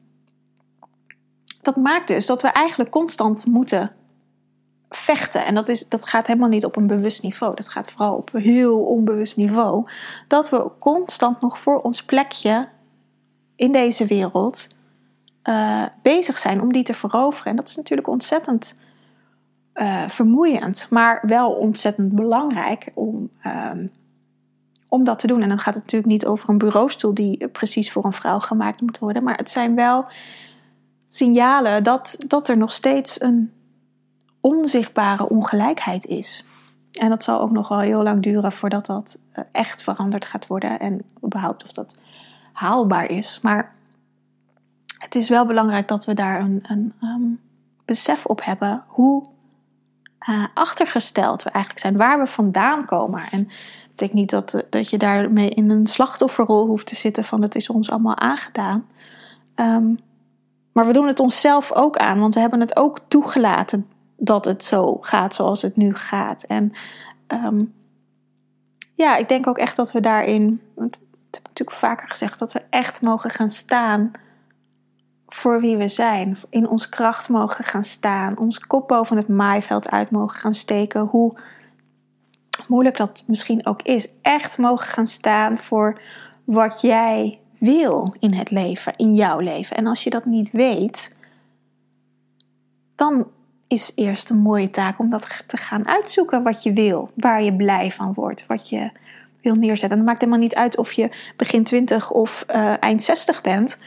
dat 1.62 1.76
maakt 1.76 2.08
dus 2.08 2.26
dat 2.26 2.42
we 2.42 2.48
eigenlijk 2.48 2.90
constant 2.90 3.46
moeten 3.46 3.92
vechten. 4.88 5.44
En 5.44 5.54
dat, 5.54 5.68
is, 5.68 5.88
dat 5.88 6.08
gaat 6.08 6.26
helemaal 6.26 6.48
niet 6.48 6.64
op 6.64 6.76
een 6.76 6.86
bewust 6.86 7.22
niveau. 7.22 7.54
Dat 7.54 7.68
gaat 7.68 7.90
vooral 7.90 8.14
op 8.14 8.34
een 8.34 8.40
heel 8.40 8.84
onbewust 8.84 9.36
niveau. 9.36 9.86
Dat 10.28 10.50
we 10.50 10.70
constant 10.78 11.40
nog 11.40 11.58
voor 11.58 11.80
ons 11.80 12.04
plekje 12.04 12.68
in 13.56 13.72
deze 13.72 14.06
wereld 14.06 14.68
uh, 15.48 15.84
bezig 16.02 16.38
zijn 16.38 16.60
om 16.60 16.72
die 16.72 16.82
te 16.82 16.94
veroveren. 16.94 17.50
En 17.50 17.56
dat 17.56 17.68
is 17.68 17.76
natuurlijk 17.76 18.08
ontzettend 18.08 18.78
uh, 19.74 20.08
vermoeiend, 20.08 20.86
maar 20.90 21.22
wel 21.26 21.50
ontzettend 21.50 22.14
belangrijk 22.14 22.90
om, 22.94 23.30
uh, 23.46 23.70
om 24.88 25.04
dat 25.04 25.18
te 25.18 25.26
doen. 25.26 25.42
En 25.42 25.48
dan 25.48 25.58
gaat 25.58 25.74
het 25.74 25.82
natuurlijk 25.82 26.12
niet 26.12 26.26
over 26.26 26.48
een 26.48 26.58
bureaustoel 26.58 27.14
die 27.14 27.48
precies 27.48 27.92
voor 27.92 28.04
een 28.04 28.12
vrouw 28.12 28.38
gemaakt 28.38 28.80
moet 28.80 28.98
worden, 28.98 29.22
maar 29.22 29.36
het 29.36 29.50
zijn 29.50 29.74
wel 29.74 30.06
signalen 31.12 31.82
dat, 31.82 32.16
dat 32.26 32.48
er 32.48 32.56
nog 32.56 32.72
steeds 32.72 33.20
een 33.20 33.52
onzichtbare 34.40 35.28
ongelijkheid 35.28 36.06
is. 36.06 36.44
En 36.92 37.08
dat 37.08 37.24
zal 37.24 37.40
ook 37.40 37.50
nog 37.50 37.68
wel 37.68 37.78
heel 37.78 38.02
lang 38.02 38.22
duren 38.22 38.52
voordat 38.52 38.86
dat 38.86 39.18
eh, 39.32 39.44
echt 39.52 39.82
veranderd 39.82 40.24
gaat 40.24 40.46
worden 40.46 40.78
en 40.78 41.04
überhaupt 41.24 41.64
of 41.64 41.72
dat 41.72 41.96
haalbaar 42.52 43.10
is. 43.10 43.40
Maar 43.42 43.74
het 44.98 45.14
is 45.14 45.28
wel 45.28 45.46
belangrijk 45.46 45.88
dat 45.88 46.04
we 46.04 46.14
daar 46.14 46.40
een, 46.40 46.60
een 46.62 46.92
um, 47.02 47.40
besef 47.84 48.26
op 48.26 48.44
hebben 48.44 48.84
hoe 48.86 49.26
uh, 50.28 50.46
achtergesteld 50.54 51.42
we 51.42 51.50
eigenlijk 51.50 51.84
zijn, 51.84 51.96
waar 51.96 52.18
we 52.18 52.26
vandaan 52.26 52.84
komen. 52.84 53.22
En 53.30 53.44
dat 53.44 53.88
betekent 53.88 54.18
niet 54.18 54.30
dat, 54.30 54.64
dat 54.70 54.90
je 54.90 54.98
daarmee 54.98 55.48
in 55.48 55.70
een 55.70 55.86
slachtofferrol 55.86 56.66
hoeft 56.66 56.86
te 56.86 56.94
zitten 56.96 57.24
van 57.24 57.42
het 57.42 57.54
is 57.54 57.70
ons 57.70 57.90
allemaal 57.90 58.18
aangedaan. 58.18 58.86
Um, 59.56 59.98
maar 60.72 60.86
we 60.86 60.92
doen 60.92 61.06
het 61.06 61.20
onszelf 61.20 61.72
ook 61.72 61.96
aan, 61.96 62.20
want 62.20 62.34
we 62.34 62.40
hebben 62.40 62.60
het 62.60 62.76
ook 62.76 63.00
toegelaten 63.08 63.88
dat 64.16 64.44
het 64.44 64.64
zo 64.64 64.96
gaat 65.00 65.34
zoals 65.34 65.62
het 65.62 65.76
nu 65.76 65.94
gaat. 65.94 66.42
En 66.42 66.72
um, 67.28 67.74
ja, 68.94 69.16
ik 69.16 69.28
denk 69.28 69.46
ook 69.46 69.58
echt 69.58 69.76
dat 69.76 69.92
we 69.92 70.00
daarin, 70.00 70.60
want 70.74 70.90
dat 70.90 71.00
heb 71.30 71.42
ik 71.42 71.48
natuurlijk 71.48 71.78
vaker 71.78 72.08
gezegd, 72.08 72.38
dat 72.38 72.52
we 72.52 72.62
echt 72.70 73.02
mogen 73.02 73.30
gaan 73.30 73.50
staan 73.50 74.10
voor 75.26 75.60
wie 75.60 75.76
we 75.76 75.88
zijn. 75.88 76.38
In 76.48 76.68
ons 76.68 76.88
kracht 76.88 77.28
mogen 77.28 77.64
gaan 77.64 77.84
staan. 77.84 78.38
Ons 78.38 78.58
kop 78.58 78.88
boven 78.88 79.16
het 79.16 79.28
maaiveld 79.28 79.90
uit 79.90 80.10
mogen 80.10 80.38
gaan 80.38 80.54
steken. 80.54 81.00
Hoe 81.00 81.36
moeilijk 82.68 82.96
dat 82.96 83.22
misschien 83.26 83.66
ook 83.66 83.82
is. 83.82 84.08
Echt 84.22 84.58
mogen 84.58 84.86
gaan 84.86 85.06
staan 85.06 85.58
voor 85.58 86.00
wat 86.44 86.80
jij 86.80 87.40
wil 87.60 88.14
in 88.18 88.34
het 88.34 88.50
leven, 88.50 88.96
in 88.96 89.14
jouw 89.14 89.38
leven. 89.38 89.76
En 89.76 89.86
als 89.86 90.04
je 90.04 90.10
dat 90.10 90.24
niet 90.24 90.50
weet, 90.50 91.14
dan 92.94 93.26
is 93.66 93.92
eerst 93.94 94.30
een 94.30 94.38
mooie 94.38 94.70
taak 94.70 94.98
om 94.98 95.08
dat 95.08 95.42
te 95.46 95.56
gaan 95.56 95.88
uitzoeken 95.88 96.42
wat 96.42 96.62
je 96.62 96.72
wil, 96.72 97.10
waar 97.14 97.42
je 97.42 97.56
blij 97.56 97.92
van 97.92 98.14
wordt, 98.14 98.46
wat 98.46 98.68
je 98.68 98.90
wil 99.42 99.54
neerzetten. 99.54 99.90
En 99.90 99.96
het 99.96 100.06
maakt 100.06 100.20
helemaal 100.20 100.42
niet 100.42 100.54
uit 100.54 100.78
of 100.78 100.92
je 100.92 101.10
begin 101.36 101.64
20 101.64 102.10
of 102.10 102.44
uh, 102.54 102.74
eind 102.80 103.02
60 103.02 103.40
bent. 103.40 103.78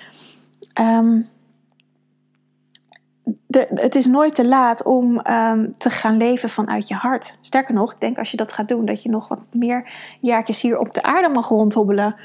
De, 3.48 3.68
het 3.74 3.96
is 3.96 4.06
nooit 4.06 4.36
te 4.36 4.48
laat 4.48 4.84
om 4.84 5.22
um, 5.30 5.78
te 5.78 5.90
gaan 5.90 6.18
leven 6.18 6.50
vanuit 6.50 6.88
je 6.88 6.96
hart. 6.96 7.38
Sterker 7.42 7.74
nog, 7.74 7.94
ik 7.94 8.00
denk 8.00 8.18
als 8.18 8.32
je 8.32 8.38
dat 8.38 8.54
gaat 8.54 8.68
doen, 8.68 8.86
dat 8.86 9.04
je 9.04 9.10
nog 9.10 9.28
wat 9.28 9.42
meer 9.52 9.92
jaartjes 10.20 10.62
hier 10.62 10.80
op 10.80 10.94
de 10.94 11.04
aarde 11.04 11.30
mag 11.30 11.48
rondhobbelen. 11.48 12.16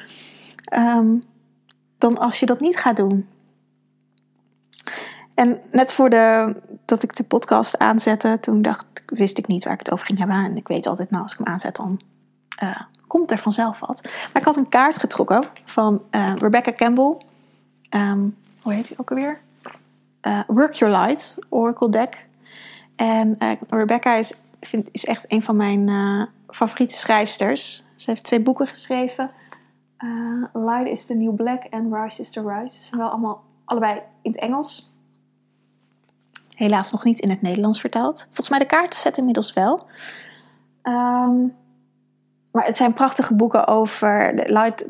Um, 0.77 1.23
dan 1.99 2.19
als 2.19 2.41
je 2.41 2.47
dat 2.47 2.61
niet 2.61 2.77
gaat 2.77 2.97
doen. 2.97 3.29
En 5.35 5.63
net 5.73 5.93
voor 5.93 6.11
de, 6.11 6.55
dat 6.85 7.03
ik 7.03 7.17
de 7.17 7.25
podcast 7.25 7.79
aanzette, 7.79 8.39
toen 8.41 8.63
dacht, 8.63 8.87
wist 9.07 9.39
ik 9.39 9.47
niet 9.47 9.65
waar 9.65 9.73
ik 9.73 9.79
het 9.79 9.91
over 9.91 10.07
ging 10.07 10.19
hebben. 10.19 10.37
En 10.37 10.57
ik 10.57 10.69
weet 10.69 10.87
altijd, 10.87 11.11
nou, 11.11 11.23
als 11.23 11.33
ik 11.33 11.39
hem 11.39 11.47
aanzet, 11.47 11.77
dan 11.77 12.01
uh, 12.63 12.81
komt 13.07 13.31
er 13.31 13.39
vanzelf 13.39 13.81
wat. 13.81 14.03
Maar 14.03 14.43
ik 14.43 14.45
had 14.45 14.57
een 14.57 14.69
kaart 14.69 14.99
getrokken 14.99 15.45
van 15.65 16.03
uh, 16.11 16.35
Rebecca 16.37 16.73
Campbell. 16.73 17.17
Um, 17.91 18.37
hoe 18.63 18.73
heet 18.73 18.89
die 18.89 18.99
ook 18.99 19.11
alweer? 19.11 19.41
Uh, 20.23 20.41
Work 20.47 20.73
Your 20.73 20.97
Light, 20.97 21.37
Oracle 21.49 21.89
Deck. 21.89 22.29
En 22.97 23.37
Rebecca 23.69 24.15
is, 24.15 24.33
vind, 24.61 24.89
is 24.93 25.05
echt 25.05 25.33
een 25.33 25.43
van 25.43 25.57
mijn 25.57 25.91
favoriete 26.49 26.95
schrijfsters. 26.95 27.85
Ze 27.95 28.11
heeft 28.11 28.25
twee 28.25 28.41
boeken 28.41 28.67
geschreven. 28.67 29.31
Light 30.53 30.87
is 30.87 31.07
the 31.07 31.15
New 31.15 31.35
Black 31.35 31.65
en 31.65 31.95
Rise 31.95 32.21
is 32.21 32.31
the 32.31 32.49
Rise. 32.49 32.77
Ze 32.77 32.83
zijn 32.83 33.01
wel 33.01 33.11
allemaal 33.11 33.45
allebei 33.65 34.03
in 34.23 34.31
het 34.31 34.41
Engels. 34.41 34.93
Helaas 36.55 36.93
nog 36.93 37.05
niet 37.05 37.21
in 37.21 37.31
het 37.31 37.43
Nederlands 37.43 37.81
vertaald. 37.81 38.23
Volgens 38.25 38.49
mij 38.49 38.59
de 38.59 38.67
kaarten 38.67 39.13
inmiddels 39.13 39.53
wel. 39.53 39.87
Um, 40.83 41.57
maar 42.51 42.65
het 42.67 42.77
zijn 42.77 42.93
prachtige 42.93 43.35
boeken 43.35 43.67
over. 43.67 44.33
Light, 44.35 44.87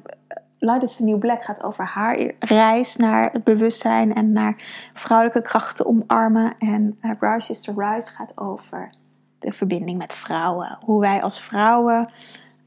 Light 0.59 0.83
is 0.83 0.97
the 0.97 1.05
New 1.05 1.19
Black 1.19 1.45
gaat 1.45 1.63
over 1.63 1.85
haar 1.85 2.33
reis 2.39 2.97
naar 2.97 3.31
het 3.33 3.45
bewustzijn 3.45 4.15
en 4.15 4.33
naar 4.33 4.91
vrouwelijke 4.93 5.43
krachten 5.43 5.87
omarmen. 5.87 6.55
En 6.59 6.99
uh, 7.03 7.13
Rise 7.19 7.51
is 7.51 7.61
the 7.61 7.73
Rise 7.77 8.11
gaat 8.11 8.33
over 8.39 8.91
de 9.39 9.53
verbinding 9.53 9.99
met 9.99 10.15
vrouwen. 10.15 10.79
Hoe 10.81 11.01
wij 11.01 11.23
als 11.23 11.41
vrouwen 11.41 12.13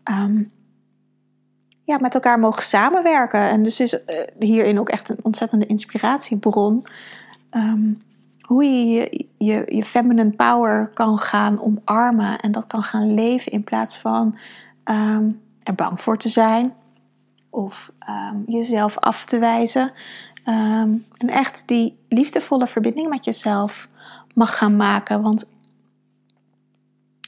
um, 0.03 0.51
ja, 1.91 1.98
met 2.01 2.13
elkaar 2.13 2.39
mogen 2.39 2.63
samenwerken. 2.63 3.39
En 3.39 3.63
dus 3.63 3.79
is 3.79 3.93
uh, 3.93 4.00
hierin 4.39 4.79
ook 4.79 4.89
echt 4.89 5.10
een 5.10 5.19
ontzettende 5.21 5.65
inspiratiebron. 5.65 6.86
Um, 7.51 8.01
hoe 8.41 8.63
je 8.63 9.27
je, 9.38 9.83
feminine 9.83 10.29
power 10.29 10.89
kan 10.93 11.19
gaan 11.19 11.62
omarmen 11.62 12.39
en 12.39 12.51
dat 12.51 12.67
kan 12.67 12.83
gaan 12.83 13.13
leven 13.13 13.51
in 13.51 13.63
plaats 13.63 13.98
van 13.98 14.38
um, 14.86 15.41
er 15.63 15.75
bang 15.75 16.01
voor 16.01 16.17
te 16.17 16.29
zijn 16.29 16.74
of 17.50 17.91
um, 18.10 18.43
jezelf 18.48 18.98
af 18.98 19.25
te 19.25 19.39
wijzen. 19.39 19.91
En 20.43 21.29
echt 21.29 21.67
die 21.67 21.98
liefdevolle 22.10 22.67
verbinding 22.67 23.10
met 23.10 23.25
jezelf 23.25 23.88
mag 24.33 24.57
gaan 24.57 24.75
maken, 24.75 25.21
want 25.21 25.51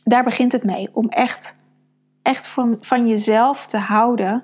daar 0.04 0.24
begint 0.24 0.52
het 0.52 0.64
mee. 0.64 0.90
Om 0.92 1.10
echt, 1.10 1.56
echt 2.22 2.48
van, 2.48 2.78
van 2.82 3.08
jezelf 3.08 3.68
te 3.68 3.78
houden. 3.78 4.44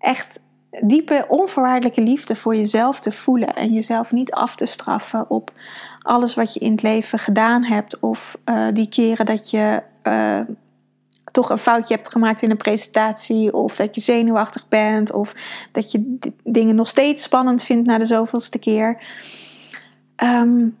Echt 0.00 0.40
diepe, 0.70 1.24
onvoorwaardelijke 1.28 2.02
liefde 2.02 2.36
voor 2.36 2.56
jezelf 2.56 3.00
te 3.00 3.12
voelen 3.12 3.54
en 3.54 3.72
jezelf 3.72 4.12
niet 4.12 4.32
af 4.32 4.54
te 4.56 4.66
straffen 4.66 5.30
op 5.30 5.50
alles 6.02 6.34
wat 6.34 6.54
je 6.54 6.60
in 6.60 6.70
het 6.70 6.82
leven 6.82 7.18
gedaan 7.18 7.64
hebt 7.64 8.00
of 8.00 8.38
uh, 8.44 8.68
die 8.72 8.88
keren 8.88 9.26
dat 9.26 9.50
je 9.50 9.82
uh, 10.02 10.40
toch 11.24 11.50
een 11.50 11.58
foutje 11.58 11.94
hebt 11.94 12.10
gemaakt 12.10 12.42
in 12.42 12.50
een 12.50 12.56
presentatie 12.56 13.52
of 13.52 13.76
dat 13.76 13.94
je 13.94 14.00
zenuwachtig 14.00 14.68
bent 14.68 15.12
of 15.12 15.34
dat 15.72 15.92
je 15.92 16.18
dingen 16.44 16.74
nog 16.74 16.88
steeds 16.88 17.22
spannend 17.22 17.62
vindt 17.62 17.86
na 17.86 17.98
de 17.98 18.04
zoveelste 18.04 18.58
keer. 18.58 19.02
Um, 20.24 20.76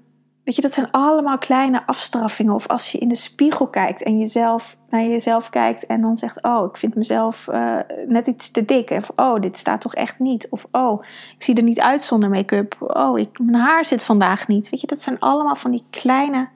Weet 0.50 0.58
je, 0.58 0.68
dat 0.68 0.74
zijn 0.74 0.90
allemaal 0.90 1.38
kleine 1.38 1.86
afstraffingen. 1.86 2.54
Of 2.54 2.66
als 2.66 2.92
je 2.92 2.98
in 2.98 3.08
de 3.08 3.14
spiegel 3.14 3.68
kijkt 3.68 4.02
en 4.02 4.18
jezelf 4.18 4.76
naar 4.88 5.02
jezelf 5.02 5.50
kijkt 5.50 5.86
en 5.86 6.00
dan 6.00 6.16
zegt: 6.16 6.42
Oh, 6.42 6.66
ik 6.66 6.76
vind 6.76 6.94
mezelf 6.94 7.46
uh, 7.50 7.78
net 8.06 8.26
iets 8.26 8.50
te 8.50 8.64
dik. 8.64 8.90
Of 8.90 9.10
oh, 9.16 9.40
dit 9.40 9.56
staat 9.56 9.80
toch 9.80 9.94
echt 9.94 10.18
niet. 10.18 10.48
Of 10.48 10.66
oh, 10.72 11.02
ik 11.36 11.42
zie 11.42 11.54
er 11.54 11.62
niet 11.62 11.80
uit 11.80 12.02
zonder 12.02 12.30
make-up. 12.30 12.76
Oh, 12.80 13.18
ik, 13.18 13.38
mijn 13.38 13.62
haar 13.62 13.84
zit 13.84 14.04
vandaag 14.04 14.48
niet. 14.48 14.70
Weet 14.70 14.80
je, 14.80 14.86
dat 14.86 15.00
zijn 15.00 15.18
allemaal 15.18 15.56
van 15.56 15.70
die 15.70 15.84
kleine 15.90 16.48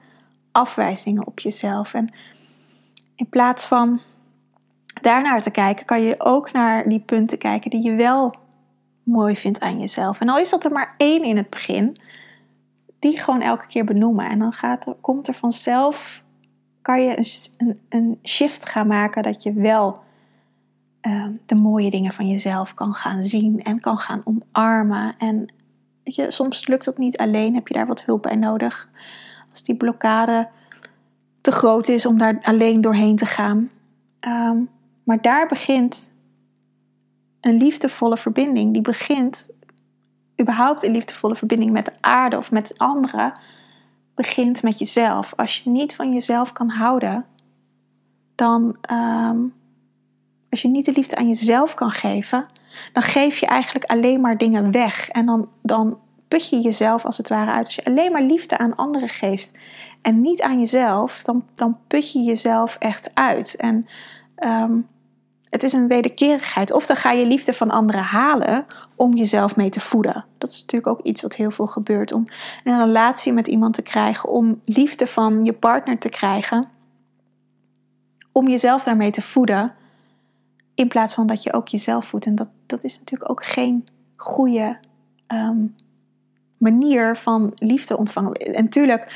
afwijzingen 0.51 1.27
op 1.27 1.39
jezelf. 1.39 1.93
En 1.93 2.13
in 3.15 3.29
plaats 3.29 3.65
van 3.65 4.01
daarnaar 5.01 5.41
te 5.41 5.51
kijken, 5.51 5.85
kan 5.85 6.01
je 6.01 6.15
ook 6.17 6.51
naar 6.51 6.89
die 6.89 7.01
punten 7.01 7.37
kijken 7.37 7.69
die 7.69 7.83
je 7.83 7.95
wel 7.95 8.35
mooi 9.03 9.35
vindt 9.35 9.59
aan 9.59 9.79
jezelf. 9.79 10.19
En 10.19 10.29
al 10.29 10.37
is 10.37 10.49
dat 10.49 10.63
er 10.63 10.71
maar 10.71 10.93
één 10.97 11.23
in 11.23 11.37
het 11.37 11.49
begin 11.49 11.97
die 12.99 13.19
gewoon 13.19 13.41
elke 13.41 13.67
keer 13.67 13.85
benoemen. 13.85 14.29
En 14.29 14.39
dan 14.39 14.53
gaat 14.53 14.85
er, 14.85 14.95
komt 15.01 15.27
er 15.27 15.33
vanzelf, 15.33 16.23
kan 16.81 17.01
je 17.01 17.17
een, 17.17 17.25
een, 17.57 17.79
een 17.89 18.19
shift 18.23 18.69
gaan 18.69 18.87
maken 18.87 19.23
dat 19.23 19.43
je 19.43 19.53
wel 19.53 20.03
uh, 21.01 21.27
de 21.45 21.55
mooie 21.55 21.89
dingen 21.89 22.11
van 22.11 22.27
jezelf 22.27 22.73
kan 22.73 22.93
gaan 22.93 23.21
zien 23.21 23.63
en 23.63 23.79
kan 23.79 23.97
gaan 23.97 24.21
omarmen. 24.23 25.15
En 25.17 25.37
weet 26.03 26.15
je, 26.15 26.31
soms 26.31 26.67
lukt 26.67 26.85
dat 26.85 26.97
niet 26.97 27.17
alleen, 27.17 27.53
heb 27.53 27.67
je 27.67 27.73
daar 27.73 27.87
wat 27.87 28.05
hulp 28.05 28.21
bij 28.21 28.35
nodig. 28.35 28.89
Als 29.49 29.63
die 29.63 29.75
blokkade 29.75 30.49
te 31.41 31.51
groot 31.51 31.87
is 31.87 32.05
om 32.05 32.17
daar 32.17 32.37
alleen 32.41 32.81
doorheen 32.81 33.15
te 33.15 33.25
gaan. 33.25 33.69
Um, 34.27 34.69
maar 35.03 35.21
daar 35.21 35.47
begint 35.47 36.13
een 37.41 37.57
liefdevolle 37.57 38.17
verbinding. 38.17 38.73
Die 38.73 38.81
begint 38.81 39.49
überhaupt 40.41 40.83
een 40.83 40.91
liefdevolle 40.91 41.35
verbinding 41.35 41.71
met 41.71 41.85
de 41.85 41.93
aarde 42.01 42.37
of 42.37 42.51
met 42.51 42.77
anderen 42.77 43.39
begint 44.15 44.63
met 44.63 44.79
jezelf. 44.79 45.33
Als 45.35 45.57
je 45.57 45.69
niet 45.69 45.95
van 45.95 46.13
jezelf 46.13 46.51
kan 46.51 46.69
houden, 46.69 47.25
dan 48.35 48.77
um, 48.91 49.53
als 50.49 50.61
je 50.61 50.67
niet 50.67 50.85
de 50.85 50.91
liefde 50.91 51.15
aan 51.15 51.27
jezelf 51.27 51.73
kan 51.73 51.91
geven, 51.91 52.45
dan 52.93 53.03
geef 53.03 53.39
je 53.39 53.45
eigenlijk 53.45 53.85
alleen 53.85 54.21
maar 54.21 54.37
dingen 54.37 54.71
weg. 54.71 55.09
En 55.09 55.25
dan, 55.25 55.49
dan 55.61 55.97
put 56.27 56.49
je 56.49 56.59
jezelf 56.59 57.05
als 57.05 57.17
het 57.17 57.29
ware 57.29 57.51
uit. 57.51 57.65
Als 57.65 57.75
je 57.75 57.85
alleen 57.85 58.11
maar 58.11 58.23
liefde 58.23 58.57
aan 58.57 58.75
anderen 58.75 59.09
geeft 59.09 59.57
en 60.01 60.21
niet 60.21 60.41
aan 60.41 60.59
jezelf, 60.59 61.23
dan, 61.23 61.43
dan 61.53 61.77
put 61.87 62.11
je 62.11 62.19
jezelf 62.19 62.75
echt 62.79 63.09
uit. 63.13 63.55
En 63.55 63.85
ehm, 64.35 64.79
het 65.55 65.63
is 65.63 65.73
een 65.73 65.87
wederkerigheid. 65.87 66.71
Of 66.71 66.85
dan 66.85 66.95
ga 66.95 67.11
je 67.11 67.25
liefde 67.25 67.53
van 67.53 67.71
anderen 67.71 68.01
halen 68.01 68.65
om 68.95 69.13
jezelf 69.13 69.55
mee 69.55 69.69
te 69.69 69.79
voeden. 69.79 70.25
Dat 70.37 70.49
is 70.49 70.59
natuurlijk 70.59 70.87
ook 70.87 71.05
iets 71.05 71.21
wat 71.21 71.35
heel 71.35 71.51
veel 71.51 71.67
gebeurt. 71.67 72.11
Om 72.11 72.25
een 72.63 72.79
relatie 72.79 73.33
met 73.33 73.47
iemand 73.47 73.73
te 73.73 73.81
krijgen, 73.81 74.29
om 74.29 74.61
liefde 74.65 75.07
van 75.07 75.45
je 75.45 75.53
partner 75.53 75.97
te 75.97 76.09
krijgen, 76.09 76.67
om 78.31 78.47
jezelf 78.47 78.83
daarmee 78.83 79.11
te 79.11 79.21
voeden. 79.21 79.73
In 80.73 80.87
plaats 80.87 81.13
van 81.13 81.27
dat 81.27 81.43
je 81.43 81.53
ook 81.53 81.67
jezelf 81.67 82.05
voedt. 82.05 82.25
En 82.25 82.35
dat, 82.35 82.49
dat 82.65 82.83
is 82.83 82.99
natuurlijk 82.99 83.29
ook 83.29 83.43
geen 83.43 83.87
goede 84.15 84.77
ehm, 85.27 85.65
manier 86.57 87.15
van 87.15 87.51
liefde 87.55 87.97
ontvangen. 87.97 88.33
En 88.33 88.63
natuurlijk 88.63 89.13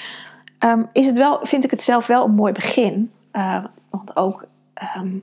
ehm, 0.60 0.84
is 0.94 1.06
het 1.06 1.18
wel, 1.18 1.40
vind 1.42 1.64
ik 1.64 1.72
het 1.72 1.84
zelf 1.84 2.08
wel 2.08 2.26
een 2.26 2.36
mooi 2.36 2.54
begin. 2.54 3.12
Uh, 3.34 3.66
want 3.90 4.16
ook 4.16 4.46
ehm, 4.74 5.18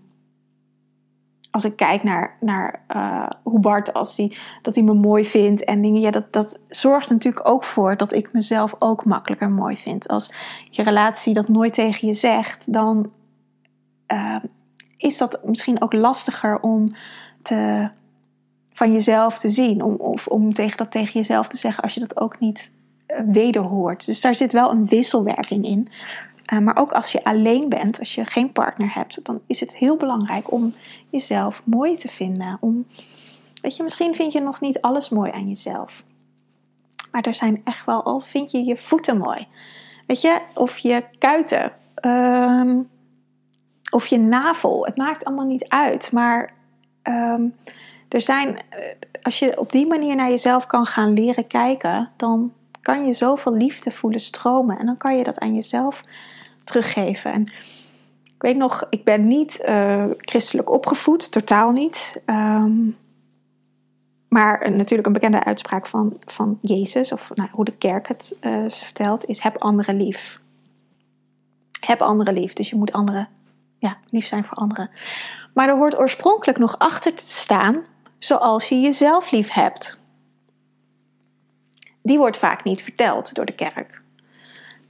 als 1.57 1.65
ik 1.65 1.77
kijk 1.77 2.03
naar, 2.03 2.37
naar 2.41 2.85
uh, 2.97 3.29
hoe 3.43 3.61
Bart, 3.61 3.93
als 3.93 4.17
die, 4.17 4.37
dat 4.63 4.75
hij 4.75 4.85
me 4.85 4.95
mooi 4.95 5.25
vindt 5.25 5.65
en 5.65 5.83
dingen, 5.83 6.01
ja, 6.01 6.11
dat, 6.11 6.33
dat 6.33 6.61
zorgt 6.69 7.11
natuurlijk 7.11 7.49
ook 7.49 7.65
voor 7.65 7.97
dat 7.97 8.13
ik 8.13 8.33
mezelf 8.33 8.75
ook 8.79 9.05
makkelijker 9.05 9.51
mooi 9.51 9.77
vind. 9.77 10.09
Als 10.09 10.31
je 10.63 10.83
relatie 10.83 11.35
dat 11.35 11.49
nooit 11.49 11.75
tegen 11.75 12.09
je 12.09 12.15
zegt, 12.15 12.73
dan 12.73 13.11
uh, 14.13 14.37
is 14.97 15.19
dat 15.19 15.41
misschien 15.45 15.83
ook 15.83 15.93
lastiger 15.93 16.61
om 16.61 16.93
te, 17.43 17.89
van 18.73 18.93
jezelf 18.93 19.39
te 19.39 19.49
zien. 19.49 19.83
Om, 19.83 19.95
of 19.95 20.27
om 20.27 20.55
tegen 20.55 20.77
dat 20.77 20.91
tegen 20.91 21.13
jezelf 21.13 21.49
te 21.49 21.57
zeggen 21.57 21.83
als 21.83 21.95
je 21.95 22.01
dat 22.01 22.21
ook 22.21 22.41
niet 22.41 22.73
uh, 23.09 23.19
wederhoort. 23.27 24.07
Dus 24.07 24.21
daar 24.21 24.35
zit 24.35 24.53
wel 24.53 24.71
een 24.71 24.87
wisselwerking 24.87 25.65
in. 25.65 25.89
Uh, 26.53 26.59
maar 26.59 26.77
ook 26.77 26.93
als 26.93 27.13
je 27.13 27.25
alleen 27.25 27.69
bent, 27.69 27.99
als 27.99 28.15
je 28.15 28.25
geen 28.25 28.53
partner 28.53 28.95
hebt, 28.95 29.25
dan 29.25 29.41
is 29.47 29.61
het 29.61 29.77
heel 29.77 29.97
belangrijk 29.97 30.53
om 30.53 30.75
jezelf 31.11 31.63
mooi 31.65 31.97
te 31.97 32.09
vinden. 32.09 32.57
Om, 32.61 32.87
weet 33.63 33.77
je, 33.77 33.83
misschien 33.83 34.15
vind 34.15 34.33
je 34.33 34.41
nog 34.41 34.61
niet 34.61 34.81
alles 34.81 35.09
mooi 35.09 35.31
aan 35.31 35.49
jezelf. 35.49 36.05
Maar 37.13 37.23
er 37.23 37.35
zijn 37.35 37.61
echt 37.65 37.85
wel, 37.85 38.03
al 38.03 38.21
vind 38.21 38.51
je 38.51 38.65
je 38.65 38.77
voeten 38.77 39.19
mooi. 39.19 39.47
Weet 40.07 40.21
je, 40.21 40.41
of 40.55 40.79
je 40.79 41.05
kuiten. 41.19 41.73
Uh, 42.07 42.81
of 43.91 44.07
je 44.07 44.19
navel. 44.19 44.85
Het 44.85 44.97
maakt 44.97 45.25
allemaal 45.25 45.47
niet 45.47 45.69
uit. 45.69 46.13
Maar 46.13 46.53
um, 47.03 47.55
er 48.09 48.21
zijn, 48.21 48.59
als 49.23 49.39
je 49.39 49.59
op 49.61 49.73
die 49.73 49.87
manier 49.87 50.17
naar 50.17 50.29
jezelf 50.29 50.67
kan 50.67 50.87
gaan 50.87 51.13
leren 51.13 51.47
kijken, 51.47 52.11
dan 52.17 52.53
kan 52.81 53.07
je 53.07 53.13
zoveel 53.13 53.55
liefde 53.55 53.91
voelen 53.91 54.21
stromen. 54.21 54.79
En 54.79 54.87
dan 54.87 54.97
kan 54.97 55.17
je 55.17 55.25
dat 55.25 55.39
aan 55.39 55.55
jezelf 55.55 56.03
teruggeven. 56.67 57.33
En 57.33 57.43
ik 58.35 58.43
weet 58.43 58.57
nog, 58.57 58.87
ik 58.91 59.05
ben 59.05 59.27
niet 59.27 59.63
uh, 59.69 60.05
christelijk 60.17 60.71
opgevoed, 60.71 61.33
totaal 61.33 61.71
niet. 61.71 62.21
Um, 62.27 62.97
maar 64.29 64.71
natuurlijk 64.71 65.07
een 65.07 65.13
bekende 65.13 65.45
uitspraak 65.45 65.87
van, 65.87 66.17
van 66.27 66.59
Jezus, 66.61 67.13
of 67.13 67.31
nou, 67.35 67.49
hoe 67.53 67.65
de 67.65 67.77
kerk 67.77 68.09
het 68.09 68.37
uh, 68.41 68.65
vertelt, 68.69 69.25
is: 69.25 69.43
heb 69.43 69.57
anderen 69.57 69.97
lief. 69.97 70.41
Heb 71.81 72.03
anderen 72.03 72.35
lief. 72.35 72.53
Dus 72.53 72.71
je 72.71 72.77
moet 72.77 72.93
anderen 72.93 73.29
ja, 73.79 73.99
lief 74.11 74.27
zijn 74.27 74.45
voor 74.45 74.57
anderen. 74.57 74.91
Maar 75.55 75.69
er 75.69 75.77
hoort 75.77 75.99
oorspronkelijk 75.99 76.59
nog 76.59 76.79
achter 76.79 77.15
te 77.15 77.27
staan, 77.27 77.85
zoals 78.19 78.69
je 78.69 78.81
jezelf 78.81 79.31
lief 79.31 79.51
hebt. 79.51 80.01
Die 82.03 82.19
wordt 82.19 82.37
vaak 82.37 82.65
niet 82.65 82.83
verteld 82.83 83.35
door 83.35 83.45
de 83.45 83.55
kerk. 83.55 84.03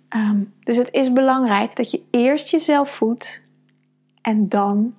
Um, 0.09 0.55
dus 0.61 0.77
het 0.77 0.93
is 0.93 1.13
belangrijk 1.13 1.77
dat 1.77 1.91
je 1.91 2.03
eerst 2.11 2.51
jezelf 2.51 2.91
voedt 2.91 3.43
en 4.23 4.49
dan 4.49 4.95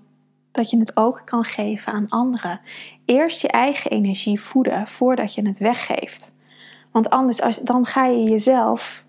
dat 0.52 0.70
je 0.70 0.78
het 0.78 0.98
ook 0.98 1.22
kan 1.26 1.44
geven 1.44 1.94
aan 1.94 2.10
anderen. 2.10 2.60
Eerst 3.06 3.42
je 3.42 3.48
eigen 3.48 3.92
energie 3.92 4.42
voeden 4.42 4.88
voordat 4.88 5.34
je 5.34 5.48
het 5.48 5.58
weggeeft. 5.58 6.36
Want 6.92 7.10
anders, 7.10 7.42
als, 7.42 7.58
dan 7.58 7.86
ga 7.86 8.06
je 8.06 8.24
jezelf, 8.24 9.06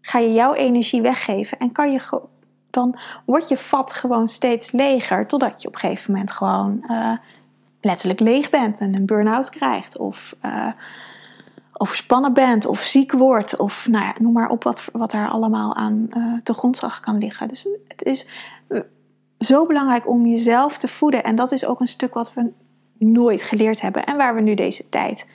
ga 0.00 0.18
je 0.18 0.32
jouw 0.32 0.54
energie 0.54 1.02
weggeven 1.02 1.58
en 1.58 1.72
kan 1.72 1.92
je 1.92 2.22
dan 2.70 2.98
wordt 3.24 3.48
je 3.48 3.56
vat 3.56 3.92
gewoon 3.92 4.28
steeds 4.28 4.72
leger. 4.72 5.26
Totdat 5.26 5.62
je 5.62 5.68
op 5.68 5.74
een 5.74 5.80
gegeven 5.80 6.12
moment 6.12 6.30
gewoon 6.30 6.84
uh, 6.86 7.16
letterlijk 7.80 8.20
leeg 8.20 8.50
bent 8.50 8.80
en 8.80 8.94
een 8.94 9.06
burn-out 9.06 9.50
krijgt. 9.50 9.96
Of 9.96 10.36
uh, 10.44 10.72
overspannen 11.78 12.32
bent 12.32 12.66
of 12.66 12.80
ziek 12.80 13.12
wordt. 13.12 13.58
Of 13.58 13.88
nou 13.88 14.04
ja, 14.04 14.14
noem 14.18 14.32
maar 14.32 14.48
op 14.48 14.64
wat, 14.64 14.88
wat 14.92 15.12
er 15.12 15.28
allemaal 15.28 15.74
aan 15.74 16.06
uh, 16.16 16.40
te 16.40 16.54
grondslag 16.54 17.00
kan 17.00 17.18
liggen. 17.18 17.48
Dus 17.48 17.68
het 17.88 18.02
is 18.02 18.26
zo 19.38 19.66
belangrijk 19.66 20.08
om 20.08 20.26
jezelf 20.26 20.78
te 20.78 20.88
voeden. 20.88 21.24
En 21.24 21.34
dat 21.34 21.52
is 21.52 21.66
ook 21.66 21.80
een 21.80 21.88
stuk 21.88 22.14
wat 22.14 22.34
we 22.34 22.52
nooit 22.98 23.42
geleerd 23.42 23.80
hebben. 23.80 24.04
En 24.04 24.16
waar 24.16 24.34
we 24.34 24.40
nu 24.40 24.54
deze 24.54 24.88
tijd 24.88 25.26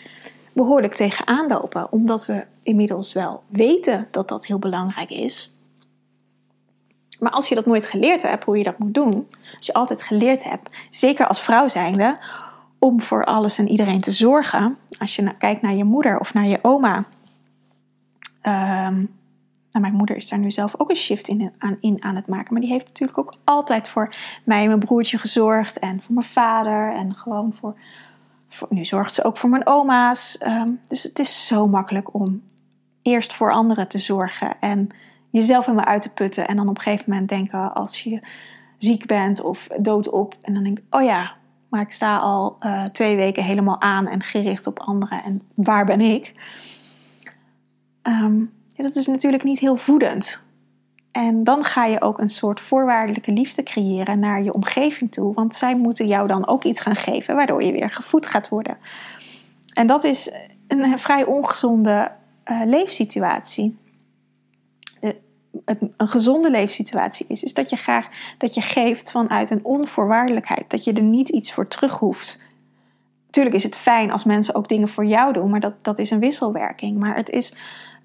behoorlijk 0.53 0.93
tegenaan 0.93 1.47
lopen. 1.47 1.91
Omdat 1.91 2.25
we 2.25 2.45
inmiddels 2.63 3.13
wel 3.13 3.43
weten 3.47 4.07
dat 4.11 4.27
dat 4.27 4.45
heel 4.45 4.59
belangrijk 4.59 5.09
is. 5.09 5.55
Maar 7.19 7.31
als 7.31 7.49
je 7.49 7.55
dat 7.55 7.65
nooit 7.65 7.85
geleerd 7.85 8.21
hebt, 8.21 8.43
hoe 8.43 8.57
je 8.57 8.63
dat 8.63 8.79
moet 8.79 8.93
doen, 8.93 9.27
als 9.57 9.65
je 9.65 9.73
altijd 9.73 10.01
geleerd 10.01 10.43
hebt, 10.43 10.77
zeker 10.89 11.27
als 11.27 11.41
vrouw 11.41 11.67
zijnde, 11.67 12.17
om 12.79 13.01
voor 13.01 13.25
alles 13.25 13.57
en 13.57 13.67
iedereen 13.67 13.99
te 13.99 14.11
zorgen, 14.11 14.77
als 14.99 15.15
je 15.15 15.37
kijkt 15.37 15.61
naar 15.61 15.75
je 15.75 15.83
moeder 15.83 16.19
of 16.19 16.33
naar 16.33 16.47
je 16.47 16.59
oma. 16.61 17.05
Um, 18.43 19.17
nou, 19.71 19.85
mijn 19.85 19.93
moeder 19.95 20.15
is 20.15 20.29
daar 20.29 20.39
nu 20.39 20.51
zelf 20.51 20.79
ook 20.79 20.89
een 20.89 20.95
shift 20.95 21.27
in 21.27 21.51
aan, 21.57 21.77
in 21.79 22.03
aan 22.03 22.15
het 22.15 22.27
maken. 22.27 22.53
Maar 22.53 22.61
die 22.61 22.71
heeft 22.71 22.87
natuurlijk 22.87 23.19
ook 23.19 23.33
altijd 23.43 23.89
voor 23.89 24.09
mij 24.43 24.61
en 24.61 24.67
mijn 24.67 24.79
broertje 24.79 25.17
gezorgd. 25.17 25.79
En 25.79 26.01
voor 26.01 26.13
mijn 26.13 26.25
vader. 26.25 26.93
En 26.93 27.15
gewoon 27.15 27.53
voor. 27.53 27.75
nu 28.69 28.85
zorgt 28.85 29.13
ze 29.13 29.23
ook 29.23 29.37
voor 29.37 29.49
mijn 29.49 29.67
oma's. 29.67 30.37
Um, 30.45 30.79
dus 30.87 31.03
het 31.03 31.19
is 31.19 31.47
zo 31.47 31.67
makkelijk 31.67 32.13
om 32.13 32.43
eerst 33.01 33.33
voor 33.33 33.51
anderen 33.51 33.87
te 33.87 33.97
zorgen. 33.97 34.59
En 34.59 34.89
jezelf 35.29 35.65
helemaal 35.65 35.87
uit 35.87 36.01
te 36.01 36.13
putten. 36.13 36.47
En 36.47 36.55
dan 36.55 36.69
op 36.69 36.77
een 36.77 36.83
gegeven 36.83 37.09
moment 37.09 37.29
denken 37.29 37.73
als 37.73 38.03
je 38.03 38.19
ziek 38.77 39.05
bent 39.05 39.41
of 39.41 39.67
doodop. 39.67 40.37
En 40.41 40.53
dan 40.53 40.63
denk 40.63 40.77
ik, 40.79 40.85
oh 40.89 41.03
ja, 41.03 41.35
maar 41.69 41.81
ik 41.81 41.91
sta 41.91 42.17
al 42.17 42.57
uh, 42.59 42.83
twee 42.83 43.15
weken 43.15 43.43
helemaal 43.43 43.81
aan 43.81 44.07
en 44.07 44.23
gericht 44.23 44.67
op 44.67 44.79
anderen. 44.79 45.23
En 45.23 45.41
waar 45.55 45.85
ben 45.85 46.01
ik? 46.01 46.33
Um, 48.03 48.51
dat 48.75 48.95
is 48.95 49.07
natuurlijk 49.07 49.43
niet 49.43 49.59
heel 49.59 49.75
voedend. 49.75 50.43
En 51.11 51.43
dan 51.43 51.63
ga 51.63 51.85
je 51.85 52.01
ook 52.01 52.19
een 52.19 52.29
soort 52.29 52.59
voorwaardelijke 52.59 53.31
liefde 53.31 53.63
creëren 53.63 54.19
naar 54.19 54.43
je 54.43 54.53
omgeving 54.53 55.11
toe. 55.11 55.33
Want 55.33 55.55
zij 55.55 55.77
moeten 55.77 56.07
jou 56.07 56.27
dan 56.27 56.47
ook 56.47 56.63
iets 56.63 56.79
gaan 56.79 56.95
geven, 56.95 57.35
waardoor 57.35 57.63
je 57.63 57.71
weer 57.71 57.89
gevoed 57.89 58.27
gaat 58.27 58.49
worden. 58.49 58.77
En 59.73 59.87
dat 59.87 60.03
is 60.03 60.31
een 60.67 60.99
vrij 60.99 61.25
ongezonde 61.25 62.11
uh, 62.45 62.61
leefsituatie 62.65 63.77
een 65.65 66.07
gezonde 66.07 66.51
leefsituatie 66.51 67.25
is, 67.29 67.43
is 67.43 67.53
dat 67.53 67.69
je 67.69 67.75
graag 67.75 68.07
dat 68.37 68.53
je 68.53 68.61
geeft 68.61 69.11
vanuit 69.11 69.49
een 69.49 69.65
onvoorwaardelijkheid, 69.65 70.69
dat 70.69 70.83
je 70.83 70.93
er 70.93 71.01
niet 71.01 71.29
iets 71.29 71.51
voor 71.51 71.67
terug 71.67 71.97
hoeft. 71.97 72.39
Tuurlijk 73.29 73.55
is 73.55 73.63
het 73.63 73.75
fijn 73.75 74.11
als 74.11 74.23
mensen 74.23 74.55
ook 74.55 74.67
dingen 74.67 74.87
voor 74.87 75.05
jou 75.05 75.33
doen, 75.33 75.49
maar 75.49 75.59
dat, 75.59 75.83
dat 75.83 75.99
is 75.99 76.09
een 76.09 76.19
wisselwerking. 76.19 76.97
Maar 76.97 77.15
het 77.15 77.29
is 77.29 77.53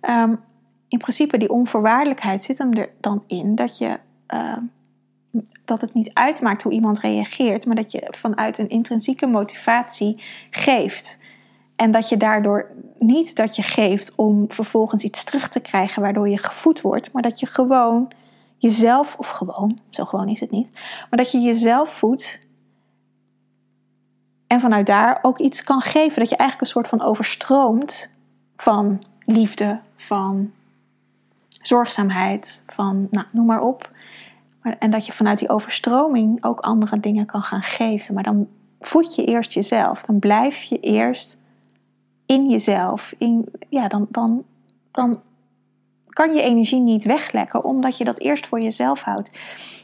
um, 0.00 0.40
in 0.88 0.98
principe 0.98 1.38
die 1.38 1.50
onvoorwaardelijkheid 1.50 2.42
zit 2.42 2.58
hem 2.58 2.72
er 2.72 2.90
dan 3.00 3.24
in 3.26 3.54
dat 3.54 3.78
je 3.78 3.98
uh, 4.34 4.56
dat 5.64 5.80
het 5.80 5.94
niet 5.94 6.14
uitmaakt 6.14 6.62
hoe 6.62 6.72
iemand 6.72 6.98
reageert, 6.98 7.66
maar 7.66 7.76
dat 7.76 7.92
je 7.92 8.06
vanuit 8.10 8.58
een 8.58 8.68
intrinsieke 8.68 9.26
motivatie 9.26 10.22
geeft. 10.50 11.20
En 11.76 11.90
dat 11.90 12.08
je 12.08 12.16
daardoor 12.16 12.70
niet 13.04 13.36
dat 13.36 13.56
je 13.56 13.62
geeft 13.62 14.14
om 14.14 14.44
vervolgens 14.50 15.02
iets 15.02 15.24
terug 15.24 15.48
te 15.48 15.60
krijgen 15.60 16.02
waardoor 16.02 16.28
je 16.28 16.38
gevoed 16.38 16.80
wordt, 16.80 17.12
maar 17.12 17.22
dat 17.22 17.40
je 17.40 17.46
gewoon 17.46 18.12
jezelf, 18.58 19.16
of 19.18 19.28
gewoon, 19.28 19.78
zo 19.90 20.04
gewoon 20.04 20.28
is 20.28 20.40
het 20.40 20.50
niet, 20.50 20.70
maar 21.10 21.18
dat 21.18 21.30
je 21.30 21.38
jezelf 21.38 21.90
voedt 21.90 22.44
en 24.46 24.60
vanuit 24.60 24.86
daar 24.86 25.18
ook 25.22 25.38
iets 25.38 25.64
kan 25.64 25.80
geven. 25.80 26.18
Dat 26.18 26.28
je 26.28 26.36
eigenlijk 26.36 26.60
een 26.60 26.74
soort 26.74 26.88
van 26.88 27.08
overstroomt 27.08 28.10
van 28.56 29.04
liefde, 29.24 29.80
van 29.96 30.52
zorgzaamheid, 31.48 32.64
van 32.66 33.08
nou, 33.10 33.26
noem 33.30 33.46
maar 33.46 33.62
op. 33.62 33.90
En 34.78 34.90
dat 34.90 35.06
je 35.06 35.12
vanuit 35.12 35.38
die 35.38 35.48
overstroming 35.48 36.44
ook 36.44 36.60
andere 36.60 37.00
dingen 37.00 37.26
kan 37.26 37.42
gaan 37.42 37.62
geven. 37.62 38.14
Maar 38.14 38.22
dan 38.22 38.48
voed 38.80 39.14
je 39.14 39.24
eerst 39.24 39.52
jezelf. 39.52 40.02
Dan 40.02 40.18
blijf 40.18 40.62
je 40.62 40.80
eerst 40.80 41.38
in 42.26 42.50
jezelf, 42.50 43.14
in, 43.18 43.48
ja, 43.68 43.88
dan, 43.88 44.06
dan, 44.10 44.44
dan 44.90 45.20
kan 46.08 46.34
je 46.34 46.42
energie 46.42 46.80
niet 46.80 47.04
weglekken, 47.04 47.64
omdat 47.64 47.98
je 47.98 48.04
dat 48.04 48.18
eerst 48.18 48.46
voor 48.46 48.60
jezelf 48.60 49.02
houdt. 49.02 49.30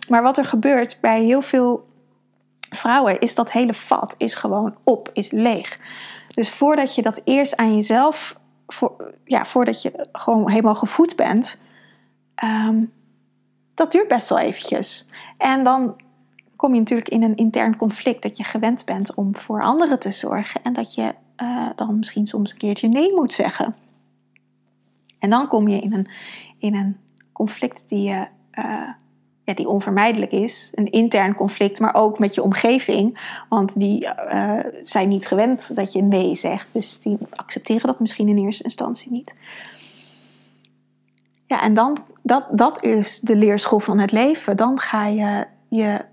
Maar 0.08 0.22
wat 0.22 0.38
er 0.38 0.44
gebeurt 0.44 0.98
bij 1.00 1.22
heel 1.22 1.42
veel 1.42 1.88
vrouwen, 2.70 3.20
is 3.20 3.34
dat 3.34 3.52
hele 3.52 3.74
vat 3.74 4.14
is 4.18 4.34
gewoon 4.34 4.76
op, 4.84 5.10
is 5.12 5.30
leeg. 5.30 5.78
Dus 6.34 6.50
voordat 6.50 6.94
je 6.94 7.02
dat 7.02 7.20
eerst 7.24 7.56
aan 7.56 7.74
jezelf 7.74 8.38
ja, 9.24 9.44
voordat 9.44 9.82
je 9.82 10.08
gewoon 10.12 10.50
helemaal 10.50 10.74
gevoed 10.74 11.16
bent, 11.16 11.58
ehm, 12.34 12.84
dat 13.74 13.92
duurt 13.92 14.08
best 14.08 14.28
wel 14.28 14.38
eventjes. 14.38 15.08
En 15.36 15.64
dan 15.64 16.00
kom 16.56 16.72
je 16.74 16.78
natuurlijk 16.78 17.08
in 17.08 17.22
een 17.22 17.36
intern 17.36 17.76
conflict 17.76 18.22
dat 18.22 18.36
je 18.36 18.44
gewend 18.44 18.84
bent 18.84 19.14
om 19.14 19.36
voor 19.36 19.62
anderen 19.62 19.98
te 19.98 20.10
zorgen 20.10 20.62
en 20.62 20.72
dat 20.72 20.94
je 20.94 21.14
uh, 21.42 21.68
dan 21.76 21.96
misschien 21.96 22.26
soms 22.26 22.50
een 22.50 22.58
keertje 22.58 22.88
nee 22.88 23.14
moet 23.14 23.32
zeggen. 23.32 23.76
En 25.18 25.30
dan 25.30 25.48
kom 25.48 25.68
je 25.68 25.80
in 25.80 25.92
een, 25.92 26.08
in 26.58 26.74
een 26.74 26.96
conflict 27.32 27.88
die, 27.88 28.08
uh, 28.08 28.26
ja, 29.44 29.54
die 29.54 29.68
onvermijdelijk 29.68 30.32
is. 30.32 30.72
Een 30.74 30.90
intern 30.90 31.34
conflict, 31.34 31.80
maar 31.80 31.94
ook 31.94 32.18
met 32.18 32.34
je 32.34 32.42
omgeving. 32.42 33.18
Want 33.48 33.80
die 33.80 34.08
zijn 34.82 35.08
niet 35.08 35.26
gewend 35.26 35.76
dat 35.76 35.92
je 35.92 36.02
nee 36.02 36.34
zegt. 36.34 36.72
Dus 36.72 37.00
die 37.00 37.18
accepteren 37.30 37.86
dat 37.86 38.00
misschien 38.00 38.28
in 38.28 38.38
eerste 38.38 38.62
instantie 38.62 39.12
niet. 39.12 39.34
Ja, 41.46 41.62
en 41.62 41.74
dan, 41.74 41.98
dat, 42.22 42.46
dat 42.50 42.84
is 42.84 43.20
de 43.20 43.36
leerschool 43.36 43.80
van 43.80 43.98
het 43.98 44.12
leven. 44.12 44.56
Dan 44.56 44.78
ga 44.78 45.06
je 45.06 45.46
je 45.68 46.04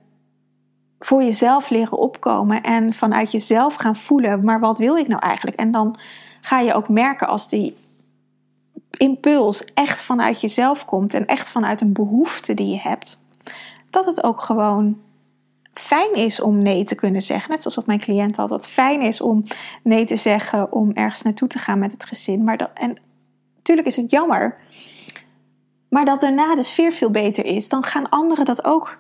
voor 1.00 1.24
jezelf 1.24 1.70
leren 1.70 1.98
opkomen 1.98 2.64
en 2.64 2.94
vanuit 2.94 3.32
jezelf 3.32 3.76
gaan 3.76 3.96
voelen, 3.96 4.46
maar 4.46 4.60
wat 4.60 4.78
wil 4.78 4.96
ik 4.96 5.08
nou 5.08 5.22
eigenlijk? 5.22 5.58
En 5.58 5.72
dan 5.72 5.96
ga 6.42 6.60
je 6.60 6.74
ook 6.74 6.90
merken 6.90 7.28
als 7.28 7.50
die 7.50 7.76
impuls 8.98 9.66
echt 9.74 10.02
vanuit 10.02 10.42
jezelf 10.42 10.86
komt 10.86 11.14
en 11.14 11.26
echt 11.26 11.50
vanuit 11.50 11.82
een 11.82 11.94
behoefte 11.94 12.54
die 12.54 12.68
je 12.68 12.80
hebt, 12.80 13.26
dat 13.90 14.06
het 14.06 14.24
ook 14.24 14.42
gewoon 14.42 15.02
fijn 15.74 16.14
is 16.14 16.42
om 16.42 16.58
nee 16.58 16.84
te 16.84 16.96
kunnen 16.96 17.22
zeggen. 17.22 17.50
Net 17.50 17.60
zoals 17.60 17.76
wat 17.76 17.86
mijn 17.86 18.00
cliënt 18.00 18.36
had, 18.36 18.50
dat 18.50 18.68
fijn 18.68 19.02
is 19.02 19.22
om 19.22 19.44
nee 19.84 20.06
te 20.06 20.16
zeggen 20.16 20.72
om 20.72 20.92
ergens 20.94 21.22
naartoe 21.22 21.48
te 21.48 21.60
gaan 21.60 21.80
met 21.80 21.92
het 21.92 22.06
gezin. 22.06 22.44
Maar 22.44 22.58
dat, 22.58 22.70
en 22.74 22.98
natuurlijk 23.56 23.88
is 23.88 23.96
het 23.96 24.12
jammer, 24.12 24.60
maar 25.90 26.06
dat 26.06 26.22
daarna 26.22 26.56
de 26.56 26.64
sfeer 26.64 26.92
veel 26.92 27.12
beter 27.12 27.46
is, 27.46 27.70
dan 27.70 27.84
gaan 27.84 28.10
anderen 28.10 28.46
dat 28.46 28.66
ook 28.66 28.98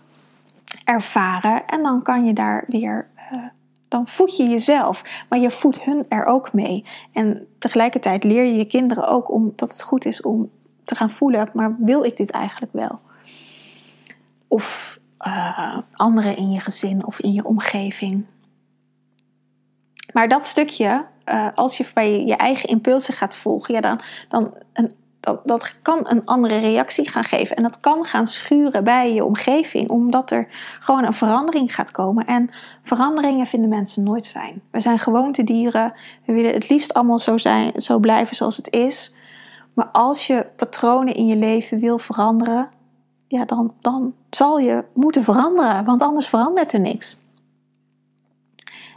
ervaren. 0.88 1.66
En 1.66 1.84
dan 1.84 2.02
kan 2.02 2.26
je 2.26 2.34
daar 2.34 2.64
weer. 2.68 3.08
Uh, 3.32 3.44
dan 3.88 4.08
voed 4.08 4.38
je 4.38 4.44
jezelf, 4.44 5.26
maar 5.30 5.40
je 5.40 5.52
voedt 5.52 5.82
hun 5.82 6.06
er 6.10 6.26
ook 6.26 6.54
mee. 6.54 6.86
En 7.14 7.48
tegelijkertijd 7.58 8.24
leer 8.24 8.44
je 8.44 8.56
je 8.56 8.66
kinderen 8.66 9.08
ook 9.08 9.32
om, 9.32 9.52
dat 9.56 9.72
het 9.72 9.82
goed 9.82 10.06
is 10.06 10.22
om 10.22 10.50
te 10.84 10.96
gaan 10.96 11.10
voelen: 11.10 11.50
maar 11.54 11.76
wil 11.80 12.04
ik 12.04 12.18
dit 12.18 12.32
eigenlijk 12.32 12.74
wel? 12.74 13.00
Of 14.48 15.00
uh, 15.28 15.78
anderen 15.92 16.38
in 16.38 16.52
je 16.52 16.60
gezin 16.60 17.06
of 17.06 17.20
in 17.20 17.34
je 17.34 17.46
omgeving. 17.46 18.26
Maar 20.14 20.28
dat 20.28 20.46
stukje, 20.46 21.06
uh, 21.26 21.48
als 21.56 21.78
je 21.78 21.86
bij 21.94 22.26
je 22.26 22.36
eigen 22.36 22.70
impulsen 22.70 23.14
gaat 23.14 23.36
volgen, 23.36 23.74
ja, 23.74 23.80
dan, 23.80 24.02
dan 24.30 24.54
een 24.74 24.92
dat, 25.44 25.76
kan 25.82 26.00
een 26.04 26.26
andere 26.26 26.58
reactie 26.58 27.10
gaan 27.10 27.24
geven. 27.24 27.56
En 27.56 27.64
dat 27.64 27.80
kan 27.80 28.06
gaan 28.06 28.28
schuren 28.28 28.84
bij 28.84 29.14
je 29.14 29.24
omgeving, 29.24 29.90
omdat 29.90 30.32
er 30.32 30.48
gewoon 30.80 31.04
een 31.04 31.14
verandering 31.14 31.76
gaat 31.76 31.92
komen. 31.92 32.26
En 32.26 32.50
veranderingen 32.82 33.46
vinden 33.46 33.70
mensen 33.70 34.04
nooit 34.04 34.28
fijn. 34.28 34.62
We 34.72 34.80
zijn 34.80 35.00
gewoontedieren. 35.00 35.94
We 36.26 36.34
willen 36.34 36.54
het 36.54 36.70
liefst 36.70 36.94
allemaal 36.94 37.20
zo, 37.20 37.38
zijn, 37.38 37.82
zo 37.82 38.00
blijven 38.00 38.36
zoals 38.36 38.58
het 38.58 38.72
is. 38.72 39.16
Maar 39.74 39.88
als 39.92 40.28
je 40.28 40.48
patronen 40.56 41.14
in 41.14 41.28
je 41.28 41.36
leven 41.36 41.80
wil 41.80 41.98
veranderen, 41.98 42.70
ja, 43.28 43.46
dan, 43.46 43.74
dan 43.82 44.14
zal 44.30 44.60
je 44.60 44.86
moeten 44.94 45.24
veranderen, 45.24 45.86
want 45.86 46.02
anders 46.02 46.28
verandert 46.28 46.74
er 46.74 46.80
niks. 46.80 47.18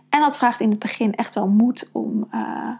En 0.09 0.21
dat 0.21 0.37
vraagt 0.37 0.61
in 0.61 0.71
het 0.71 0.79
begin 0.79 1.15
echt 1.15 1.35
wel 1.35 1.47
moed 1.47 1.91
om. 1.93 2.29
Uh, 2.35 2.71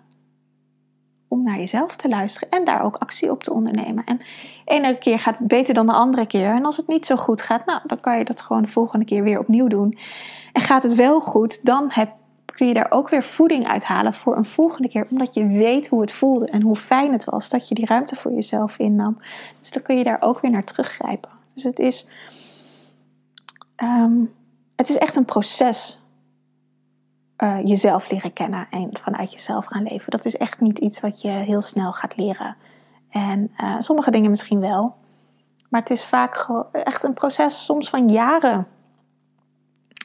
om 1.31 1.43
naar 1.43 1.59
jezelf 1.59 1.97
te 1.97 2.09
luisteren 2.09 2.51
en 2.51 2.65
daar 2.65 2.83
ook 2.83 2.97
actie 2.97 3.31
op 3.31 3.43
te 3.43 3.53
ondernemen. 3.53 4.05
En 4.05 4.21
ene 4.65 4.99
keer 4.99 5.19
gaat 5.19 5.39
het 5.39 5.49
beter 5.49 5.75
dan 5.75 5.87
de 5.87 5.93
andere 5.93 6.27
keer. 6.27 6.55
En 6.55 6.65
als 6.65 6.77
het 6.77 6.87
niet 6.87 7.07
zo 7.07 7.17
goed 7.17 7.43
gaat, 7.43 7.67
nou, 7.67 7.81
dan 7.87 8.01
kan 8.01 8.19
je 8.19 8.25
dat 8.25 8.41
gewoon 8.41 8.63
de 8.63 8.69
volgende 8.69 9.05
keer 9.05 9.23
weer 9.23 9.39
opnieuw 9.39 9.67
doen. 9.67 9.99
En 10.53 10.61
gaat 10.61 10.83
het 10.83 10.95
wel 10.95 11.21
goed, 11.21 11.65
dan 11.65 11.87
heb, 11.89 12.13
kun 12.45 12.67
je 12.67 12.75
daar 12.75 12.91
ook 12.91 13.09
weer 13.09 13.23
voeding 13.23 13.67
uithalen 13.67 14.15
voor 14.15 14.37
een 14.37 14.45
volgende 14.45 14.89
keer. 14.89 15.07
Omdat 15.11 15.35
je 15.35 15.47
weet 15.47 15.89
hoe 15.89 16.01
het 16.01 16.13
voelde 16.13 16.47
en 16.47 16.63
hoe 16.63 16.77
fijn 16.77 17.13
het 17.13 17.25
was 17.25 17.49
dat 17.49 17.69
je 17.69 17.75
die 17.75 17.87
ruimte 17.87 18.17
voor 18.17 18.33
jezelf 18.33 18.79
innam. 18.79 19.19
Dus 19.59 19.71
dan 19.71 19.83
kun 19.83 19.97
je 19.97 20.05
daar 20.05 20.21
ook 20.21 20.41
weer 20.41 20.51
naar 20.51 20.65
teruggrijpen. 20.65 21.31
Dus 21.55 21.63
het 21.63 21.79
is, 21.79 22.09
um, 23.83 24.33
het 24.77 24.89
is 24.89 24.99
echt 24.99 25.17
een 25.17 25.25
proces 25.25 26.00
uh, 27.43 27.59
jezelf 27.65 28.11
leren 28.11 28.33
kennen 28.33 28.67
en 28.71 28.89
vanuit 29.01 29.33
jezelf 29.33 29.67
gaan 29.67 29.83
leven. 29.83 30.11
Dat 30.11 30.25
is 30.25 30.37
echt 30.37 30.61
niet 30.61 30.79
iets 30.79 31.01
wat 31.01 31.21
je 31.21 31.29
heel 31.29 31.63
snel 31.63 31.93
gaat 31.93 32.17
leren. 32.17 32.57
En 33.11 33.51
uh, 33.57 33.75
sommige 33.79 34.11
dingen 34.11 34.31
misschien 34.31 34.61
wel. 34.61 34.95
Maar 35.71 35.81
het 35.81 35.91
is 35.91 36.05
vaak 36.05 36.49
echt 36.73 37.03
een 37.03 37.15
proces, 37.15 37.65
soms 37.65 37.89
van 37.89 38.09
jaren. 38.09 38.67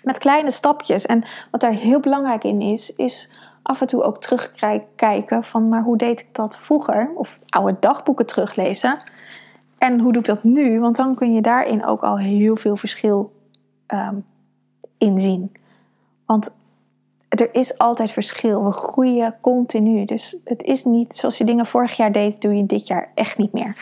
Met 0.04 0.18
kleine 0.18 0.52
stapjes. 0.52 1.06
En 1.06 1.24
wat 1.52 1.62
daar 1.62 1.72
heel 1.72 2.00
belangrijk 2.00 2.44
in 2.44 2.62
is, 2.62 2.96
is 2.96 3.34
af 3.64 3.82
en 3.82 3.88
toe 3.88 4.04
ook 4.04 4.22
terugkijken 4.22 5.44
van, 5.44 5.70
maar 5.70 5.84
hoe 5.84 5.98
deed 5.98 6.22
ik 6.22 6.36
dat 6.36 6.58
vroeger? 6.58 7.12
Of 7.16 7.40
oude 7.50 7.78
dagboeken 7.80 8.26
teruglezen. 8.26 8.98
En 9.78 10.00
hoe 10.00 10.12
doe 10.12 10.22
ik 10.22 10.28
dat 10.28 10.44
nu? 10.44 10.80
Want 10.80 10.96
dan 10.96 11.16
kun 11.16 11.34
je 11.34 11.42
daarin 11.42 11.86
ook 11.86 12.02
al 12.02 12.18
heel 12.18 12.56
veel 12.56 12.78
verschil 12.78 13.34
um, 13.88 14.26
inzien. 14.98 15.52
Want 16.26 16.56
er 17.36 17.54
is 17.54 17.78
altijd 17.78 18.12
verschil. 18.12 18.64
We 18.64 18.72
groeien 18.72 19.36
continu. 19.42 20.06
Dus 20.06 20.38
het 20.44 20.64
is 20.64 20.84
niet 20.84 21.16
zoals 21.16 21.38
je 21.38 21.44
dingen 21.44 21.66
vorig 21.66 21.98
jaar 21.98 22.12
deed, 22.12 22.42
doe 22.42 22.56
je 22.56 22.66
dit 22.66 22.88
jaar 22.88 23.12
echt 23.16 23.38
niet 23.38 23.54
meer. 23.54 23.76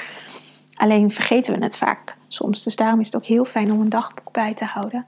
Alleen 0.74 1.12
vergeten 1.12 1.54
we 1.54 1.64
het 1.64 1.78
vaak 1.78 2.18
soms. 2.28 2.64
Dus 2.64 2.76
daarom 2.76 3.00
is 3.00 3.06
het 3.06 3.16
ook 3.16 3.26
heel 3.26 3.46
fijn 3.46 3.72
om 3.72 3.82
een 3.82 3.90
dagboek 3.90 4.32
bij 4.32 4.54
te 4.54 4.66
houden. 4.66 5.06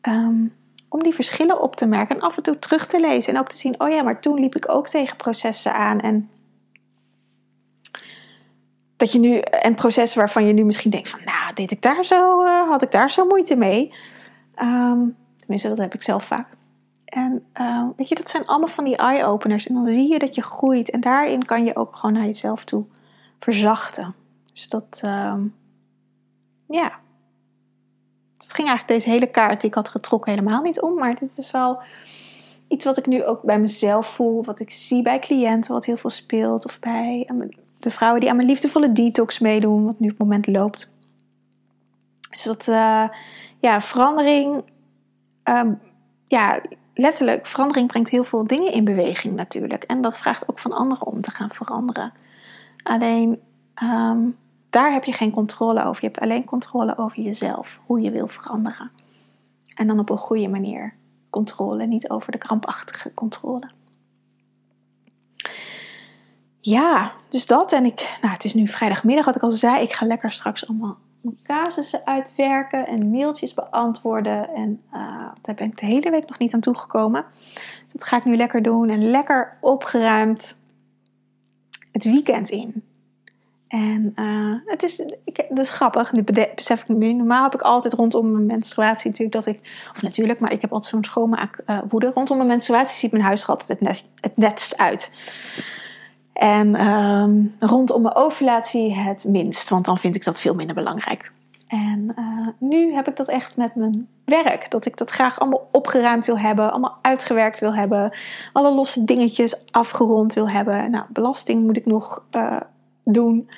Ehm, 0.00 0.44
om 0.88 1.02
die 1.02 1.14
verschillen 1.14 1.60
op 1.60 1.76
te 1.76 1.86
merken 1.86 2.16
en 2.16 2.22
af 2.22 2.36
en 2.36 2.42
toe 2.42 2.58
terug 2.58 2.86
te 2.86 3.00
lezen. 3.00 3.34
En 3.34 3.40
ook 3.40 3.48
te 3.48 3.56
zien, 3.56 3.80
oh 3.80 3.90
ja, 3.90 4.02
maar 4.02 4.20
toen 4.20 4.40
liep 4.40 4.56
ik 4.56 4.74
ook 4.74 4.88
tegen 4.88 5.16
processen 5.16 5.74
aan. 5.74 6.00
En 6.00 6.30
dat 8.96 9.12
je 9.12 9.18
nu, 9.18 9.38
en 9.38 9.74
processen 9.74 10.18
waarvan 10.18 10.46
je 10.46 10.52
nu 10.52 10.64
misschien 10.64 10.90
denkt 10.90 11.08
van, 11.08 11.20
nou, 11.24 11.54
deed 11.54 11.70
ik 11.70 11.82
daar 11.82 12.04
zo, 12.04 12.44
uh, 12.44 12.68
had 12.68 12.82
ik 12.82 12.90
daar 12.90 13.10
zo 13.10 13.26
moeite 13.26 13.56
mee? 13.56 13.94
Um, 14.62 15.16
tenminste, 15.36 15.68
dat 15.68 15.78
heb 15.78 15.94
ik 15.94 16.02
zelf 16.02 16.24
vaak. 16.24 16.57
En 17.08 17.46
uh, 17.60 17.86
weet 17.96 18.08
je, 18.08 18.14
dat 18.14 18.28
zijn 18.28 18.46
allemaal 18.46 18.68
van 18.68 18.84
die 18.84 18.96
eye-openers. 18.96 19.66
En 19.66 19.74
dan 19.74 19.86
zie 19.86 20.12
je 20.12 20.18
dat 20.18 20.34
je 20.34 20.42
groeit. 20.42 20.90
En 20.90 21.00
daarin 21.00 21.44
kan 21.44 21.64
je 21.64 21.76
ook 21.76 21.96
gewoon 21.96 22.12
naar 22.12 22.24
jezelf 22.24 22.64
toe 22.64 22.84
verzachten. 23.38 24.14
Dus 24.52 24.68
dat, 24.68 25.00
uh, 25.04 25.34
ja. 26.66 26.98
Het 28.32 28.52
ging 28.54 28.68
eigenlijk 28.68 29.00
deze 29.00 29.10
hele 29.10 29.30
kaart 29.30 29.60
die 29.60 29.70
ik 29.70 29.76
had 29.76 29.88
getrokken 29.88 30.32
helemaal 30.32 30.62
niet 30.62 30.80
om. 30.80 30.94
Maar 30.94 31.14
dit 31.14 31.38
is 31.38 31.50
wel 31.50 31.78
iets 32.68 32.84
wat 32.84 32.98
ik 32.98 33.06
nu 33.06 33.24
ook 33.24 33.42
bij 33.42 33.60
mezelf 33.60 34.06
voel. 34.06 34.44
Wat 34.44 34.60
ik 34.60 34.70
zie 34.70 35.02
bij 35.02 35.18
cliënten, 35.18 35.72
wat 35.72 35.84
heel 35.84 35.96
veel 35.96 36.10
speelt. 36.10 36.64
Of 36.64 36.78
bij 36.80 37.24
ehm, 37.26 37.48
de 37.74 37.90
vrouwen 37.90 38.20
die 38.20 38.30
aan 38.30 38.36
mijn 38.36 38.48
liefdevolle 38.48 38.92
detox 38.92 39.38
meedoen. 39.38 39.84
Wat 39.84 40.00
nu 40.00 40.06
op 40.06 40.18
het 40.18 40.22
moment 40.22 40.46
loopt. 40.46 40.92
Dus 42.30 42.42
dat, 42.42 42.66
uh, 42.66 43.08
ja, 43.58 43.80
verandering. 43.80 44.64
Um, 45.44 45.78
ja, 46.24 46.60
letterlijk, 46.98 47.46
verandering 47.46 47.86
brengt 47.86 48.08
heel 48.08 48.24
veel 48.24 48.46
dingen 48.46 48.72
in 48.72 48.84
beweging 48.84 49.34
natuurlijk. 49.34 49.84
En 49.84 50.00
dat 50.00 50.18
vraagt 50.18 50.48
ook 50.48 50.58
van 50.58 50.72
anderen 50.72 51.06
om 51.06 51.20
te 51.20 51.30
gaan 51.30 51.50
veranderen. 51.50 52.12
Alleen 52.82 53.40
ehm, 53.74 54.20
daar 54.70 54.92
heb 54.92 55.04
je 55.04 55.12
geen 55.12 55.30
controle 55.30 55.84
over. 55.84 56.02
Je 56.02 56.08
hebt 56.08 56.20
alleen 56.20 56.44
controle 56.44 56.98
over 56.98 57.20
jezelf, 57.20 57.80
hoe 57.86 58.00
je 58.00 58.10
wil 58.10 58.28
veranderen. 58.28 58.90
En 59.74 59.86
dan 59.86 59.98
op 59.98 60.10
een 60.10 60.16
goede 60.16 60.48
manier 60.48 60.94
controle, 61.30 61.86
niet 61.86 62.10
over 62.10 62.32
de 62.32 62.38
krampachtige 62.38 63.14
controle. 63.14 63.70
Ja, 66.60 67.12
dus 67.28 67.46
dat. 67.46 67.72
En 67.72 67.84
ik, 67.84 68.18
nou, 68.20 68.32
het 68.32 68.44
is 68.44 68.54
nu 68.54 68.68
vrijdagmiddag, 68.68 69.24
wat 69.24 69.36
ik 69.36 69.42
al 69.42 69.50
zei. 69.50 69.82
Ik 69.82 69.92
ga 69.92 70.06
lekker 70.06 70.32
straks 70.32 70.68
allemaal 70.68 70.98
casussen 71.42 72.06
uitwerken 72.06 72.86
en 72.86 73.10
mailtjes 73.10 73.54
beantwoorden. 73.54 74.48
En 74.54 74.82
uh, 74.94 75.28
daar 75.42 75.54
ben 75.54 75.66
ik 75.66 75.78
de 75.78 75.86
hele 75.86 76.10
week 76.10 76.28
nog 76.28 76.38
niet 76.38 76.54
aan 76.54 76.60
toegekomen. 76.60 77.24
dat 77.92 78.04
ga 78.04 78.16
ik 78.16 78.24
nu 78.24 78.36
lekker 78.36 78.62
doen 78.62 78.88
en 78.88 79.10
lekker 79.10 79.56
opgeruimd 79.60 80.60
het 81.92 82.04
weekend 82.04 82.48
in. 82.48 82.82
En 83.68 84.12
uh, 84.16 84.54
het 84.64 84.82
is, 84.82 84.98
ik, 85.24 85.46
dat 85.48 85.58
is 85.58 85.70
grappig, 85.70 86.12
nu 86.12 86.24
besef 86.54 86.82
ik 86.82 86.88
nu. 86.88 87.12
Normaal 87.12 87.42
heb 87.42 87.54
ik 87.54 87.60
altijd 87.60 87.94
rondom 87.94 88.32
mijn 88.32 88.46
menstruatie 88.46 89.10
natuurlijk 89.10 89.44
dat 89.44 89.54
ik... 89.54 89.88
Of 89.92 90.02
natuurlijk, 90.02 90.40
maar 90.40 90.52
ik 90.52 90.60
heb 90.60 90.72
altijd 90.72 90.92
zo'n 90.92 91.04
schoonmaakwoede. 91.04 92.06
Uh, 92.06 92.12
rondom 92.12 92.36
mijn 92.36 92.48
menstruatie 92.48 92.98
ziet 92.98 93.12
mijn 93.12 93.24
huis 93.24 93.42
er 93.42 93.48
altijd 93.48 93.68
het, 93.68 93.80
net, 93.80 94.04
het 94.20 94.36
netst 94.36 94.76
uit. 94.76 95.10
En 96.38 96.86
um, 96.86 97.54
rondom 97.58 98.02
mijn 98.02 98.14
ovulatie 98.14 98.94
het 98.94 99.24
minst, 99.28 99.68
want 99.68 99.84
dan 99.84 99.98
vind 99.98 100.14
ik 100.14 100.24
dat 100.24 100.40
veel 100.40 100.54
minder 100.54 100.74
belangrijk. 100.74 101.32
En 101.66 102.14
uh, 102.18 102.48
nu 102.58 102.92
heb 102.94 103.08
ik 103.08 103.16
dat 103.16 103.28
echt 103.28 103.56
met 103.56 103.74
mijn 103.74 104.08
werk. 104.24 104.70
Dat 104.70 104.86
ik 104.86 104.96
dat 104.96 105.10
graag 105.10 105.40
allemaal 105.40 105.68
opgeruimd 105.72 106.26
wil 106.26 106.38
hebben, 106.38 106.70
allemaal 106.70 106.98
uitgewerkt 107.02 107.58
wil 107.58 107.74
hebben, 107.74 108.12
alle 108.52 108.74
losse 108.74 109.04
dingetjes 109.04 109.64
afgerond 109.70 110.34
wil 110.34 110.48
hebben. 110.50 110.90
Nou, 110.90 111.04
belasting 111.08 111.62
moet 111.62 111.76
ik 111.76 111.86
nog 111.86 112.24
uh, 112.36 112.56
doen. 113.04 113.50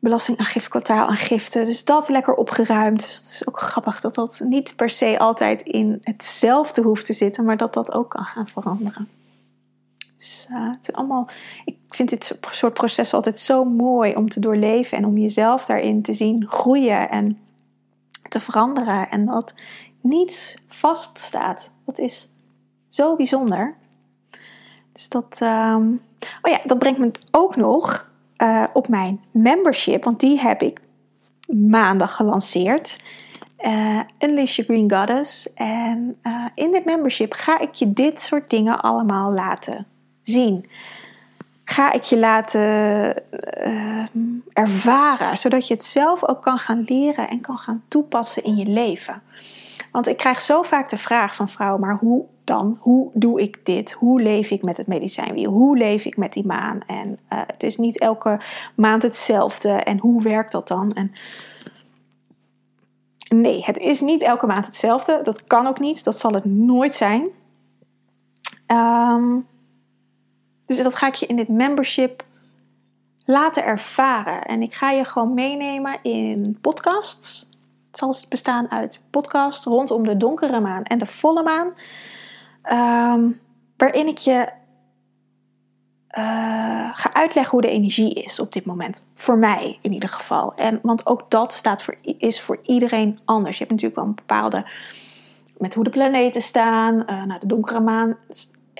Belastingaangifte, 0.00 0.70
kwartaalaangifte. 0.70 1.64
Dus 1.64 1.84
dat 1.84 2.08
lekker 2.08 2.34
opgeruimd. 2.34 3.00
Dus 3.00 3.16
het 3.16 3.26
is 3.26 3.46
ook 3.48 3.60
grappig 3.60 4.00
dat 4.00 4.14
dat 4.14 4.40
niet 4.44 4.76
per 4.76 4.90
se 4.90 5.18
altijd 5.18 5.62
in 5.62 5.98
hetzelfde 6.00 6.82
hoeft 6.82 7.06
te 7.06 7.12
zitten, 7.12 7.44
maar 7.44 7.56
dat 7.56 7.74
dat 7.74 7.92
ook 7.92 8.10
kan 8.10 8.24
gaan 8.24 8.48
veranderen. 8.48 9.08
Het 10.52 10.92
allemaal, 10.92 11.28
ik 11.64 11.76
vind 11.88 12.10
dit 12.10 12.38
soort 12.50 12.74
processen 12.74 13.16
altijd 13.16 13.38
zo 13.38 13.64
mooi 13.64 14.14
om 14.14 14.28
te 14.28 14.40
doorleven 14.40 14.98
en 14.98 15.04
om 15.04 15.18
jezelf 15.18 15.64
daarin 15.64 16.02
te 16.02 16.12
zien 16.12 16.48
groeien 16.48 17.10
en 17.10 17.38
te 18.28 18.40
veranderen. 18.40 19.10
En 19.10 19.26
dat 19.26 19.54
niets 20.00 20.54
vaststaat. 20.68 21.74
Dat 21.84 21.98
is 21.98 22.30
zo 22.88 23.16
bijzonder. 23.16 23.74
Dus 24.92 25.08
dat, 25.08 25.38
um, 25.42 26.00
oh 26.42 26.50
ja, 26.50 26.60
dat 26.64 26.78
brengt 26.78 26.98
me 26.98 27.10
ook 27.30 27.56
nog 27.56 28.10
uh, 28.36 28.64
op 28.72 28.88
mijn 28.88 29.20
membership, 29.30 30.04
want 30.04 30.20
die 30.20 30.40
heb 30.40 30.62
ik 30.62 30.80
maandag 31.46 32.16
gelanceerd. 32.16 33.02
Uh, 33.60 34.00
Unleash 34.18 34.56
Your 34.56 34.72
Green 34.72 34.98
Goddess. 34.98 35.52
En 35.52 36.18
uh, 36.22 36.46
in 36.54 36.70
dit 36.70 36.84
membership 36.84 37.32
ga 37.32 37.60
ik 37.60 37.74
je 37.74 37.92
dit 37.92 38.20
soort 38.20 38.50
dingen 38.50 38.80
allemaal 38.80 39.32
laten 39.32 39.86
zien. 40.22 40.68
Ga 41.64 41.92
ik 41.92 42.02
je 42.02 42.18
laten 42.18 43.22
uh, 43.66 44.06
ervaren, 44.52 45.38
zodat 45.38 45.66
je 45.66 45.74
het 45.74 45.84
zelf 45.84 46.28
ook 46.28 46.42
kan 46.42 46.58
gaan 46.58 46.84
leren 46.86 47.28
en 47.28 47.40
kan 47.40 47.58
gaan 47.58 47.82
toepassen 47.88 48.44
in 48.44 48.56
je 48.56 48.66
leven. 48.66 49.22
Want 49.92 50.08
ik 50.08 50.16
krijg 50.16 50.40
zo 50.40 50.62
vaak 50.62 50.88
de 50.88 50.96
vraag 50.96 51.34
van 51.34 51.48
vrouwen, 51.48 51.80
maar 51.80 51.96
hoe 51.96 52.24
dan? 52.44 52.76
Hoe 52.80 53.10
doe 53.14 53.40
ik 53.40 53.60
dit? 53.64 53.92
Hoe 53.92 54.22
leef 54.22 54.50
ik 54.50 54.62
met 54.62 54.76
het 54.76 54.86
medicijnwiel? 54.86 55.50
Hoe 55.50 55.76
leef 55.76 56.04
ik 56.04 56.16
met 56.16 56.32
die 56.32 56.46
maan? 56.46 56.80
En 56.86 57.08
uh, 57.08 57.40
het 57.46 57.62
is 57.62 57.76
niet 57.76 57.98
elke 57.98 58.40
maand 58.76 59.02
hetzelfde. 59.02 59.68
En 59.68 59.98
hoe 59.98 60.22
werkt 60.22 60.52
dat 60.52 60.68
dan? 60.68 60.92
En 60.92 61.12
nee, 63.28 63.64
het 63.64 63.78
is 63.78 64.00
niet 64.00 64.22
elke 64.22 64.46
maand 64.46 64.66
hetzelfde. 64.66 65.20
Dat 65.22 65.44
kan 65.44 65.66
ook 65.66 65.80
niet. 65.80 66.04
Dat 66.04 66.18
zal 66.18 66.32
het 66.32 66.44
nooit 66.44 66.94
zijn. 66.94 67.26
Um, 68.66 69.46
dus 70.76 70.84
dat 70.84 70.96
ga 70.96 71.06
ik 71.06 71.14
je 71.14 71.26
in 71.26 71.36
dit 71.36 71.48
membership 71.48 72.24
laten 73.24 73.64
ervaren. 73.64 74.42
En 74.42 74.62
ik 74.62 74.74
ga 74.74 74.90
je 74.90 75.04
gewoon 75.04 75.34
meenemen 75.34 75.98
in 76.02 76.58
podcasts. 76.60 77.48
Het 77.86 77.98
zal 77.98 78.14
bestaan 78.28 78.70
uit 78.70 79.04
podcasts 79.10 79.64
rondom 79.64 80.06
de 80.06 80.16
donkere 80.16 80.60
maan 80.60 80.82
en 80.82 80.98
de 80.98 81.06
volle 81.06 81.42
maan. 81.42 81.72
Um, 83.18 83.40
waarin 83.76 84.06
ik 84.06 84.18
je 84.18 84.48
uh, 86.18 86.90
ga 86.94 87.12
uitleggen 87.12 87.52
hoe 87.52 87.60
de 87.60 87.68
energie 87.68 88.14
is 88.14 88.40
op 88.40 88.52
dit 88.52 88.64
moment. 88.64 89.06
Voor 89.14 89.38
mij 89.38 89.78
in 89.82 89.92
ieder 89.92 90.08
geval. 90.08 90.54
En, 90.54 90.78
want 90.82 91.06
ook 91.06 91.30
dat 91.30 91.52
staat 91.52 91.82
voor, 91.82 91.96
is 92.18 92.40
voor 92.40 92.58
iedereen 92.62 93.18
anders. 93.24 93.58
Je 93.58 93.64
hebt 93.64 93.70
natuurlijk 93.70 94.00
wel 94.00 94.08
een 94.08 94.14
bepaalde. 94.14 94.70
Met 95.58 95.74
hoe 95.74 95.84
de 95.84 95.90
planeten 95.90 96.42
staan. 96.42 96.94
Uh, 96.94 97.24
nou, 97.24 97.40
de 97.40 97.46
donkere 97.46 97.80
maan 97.80 98.16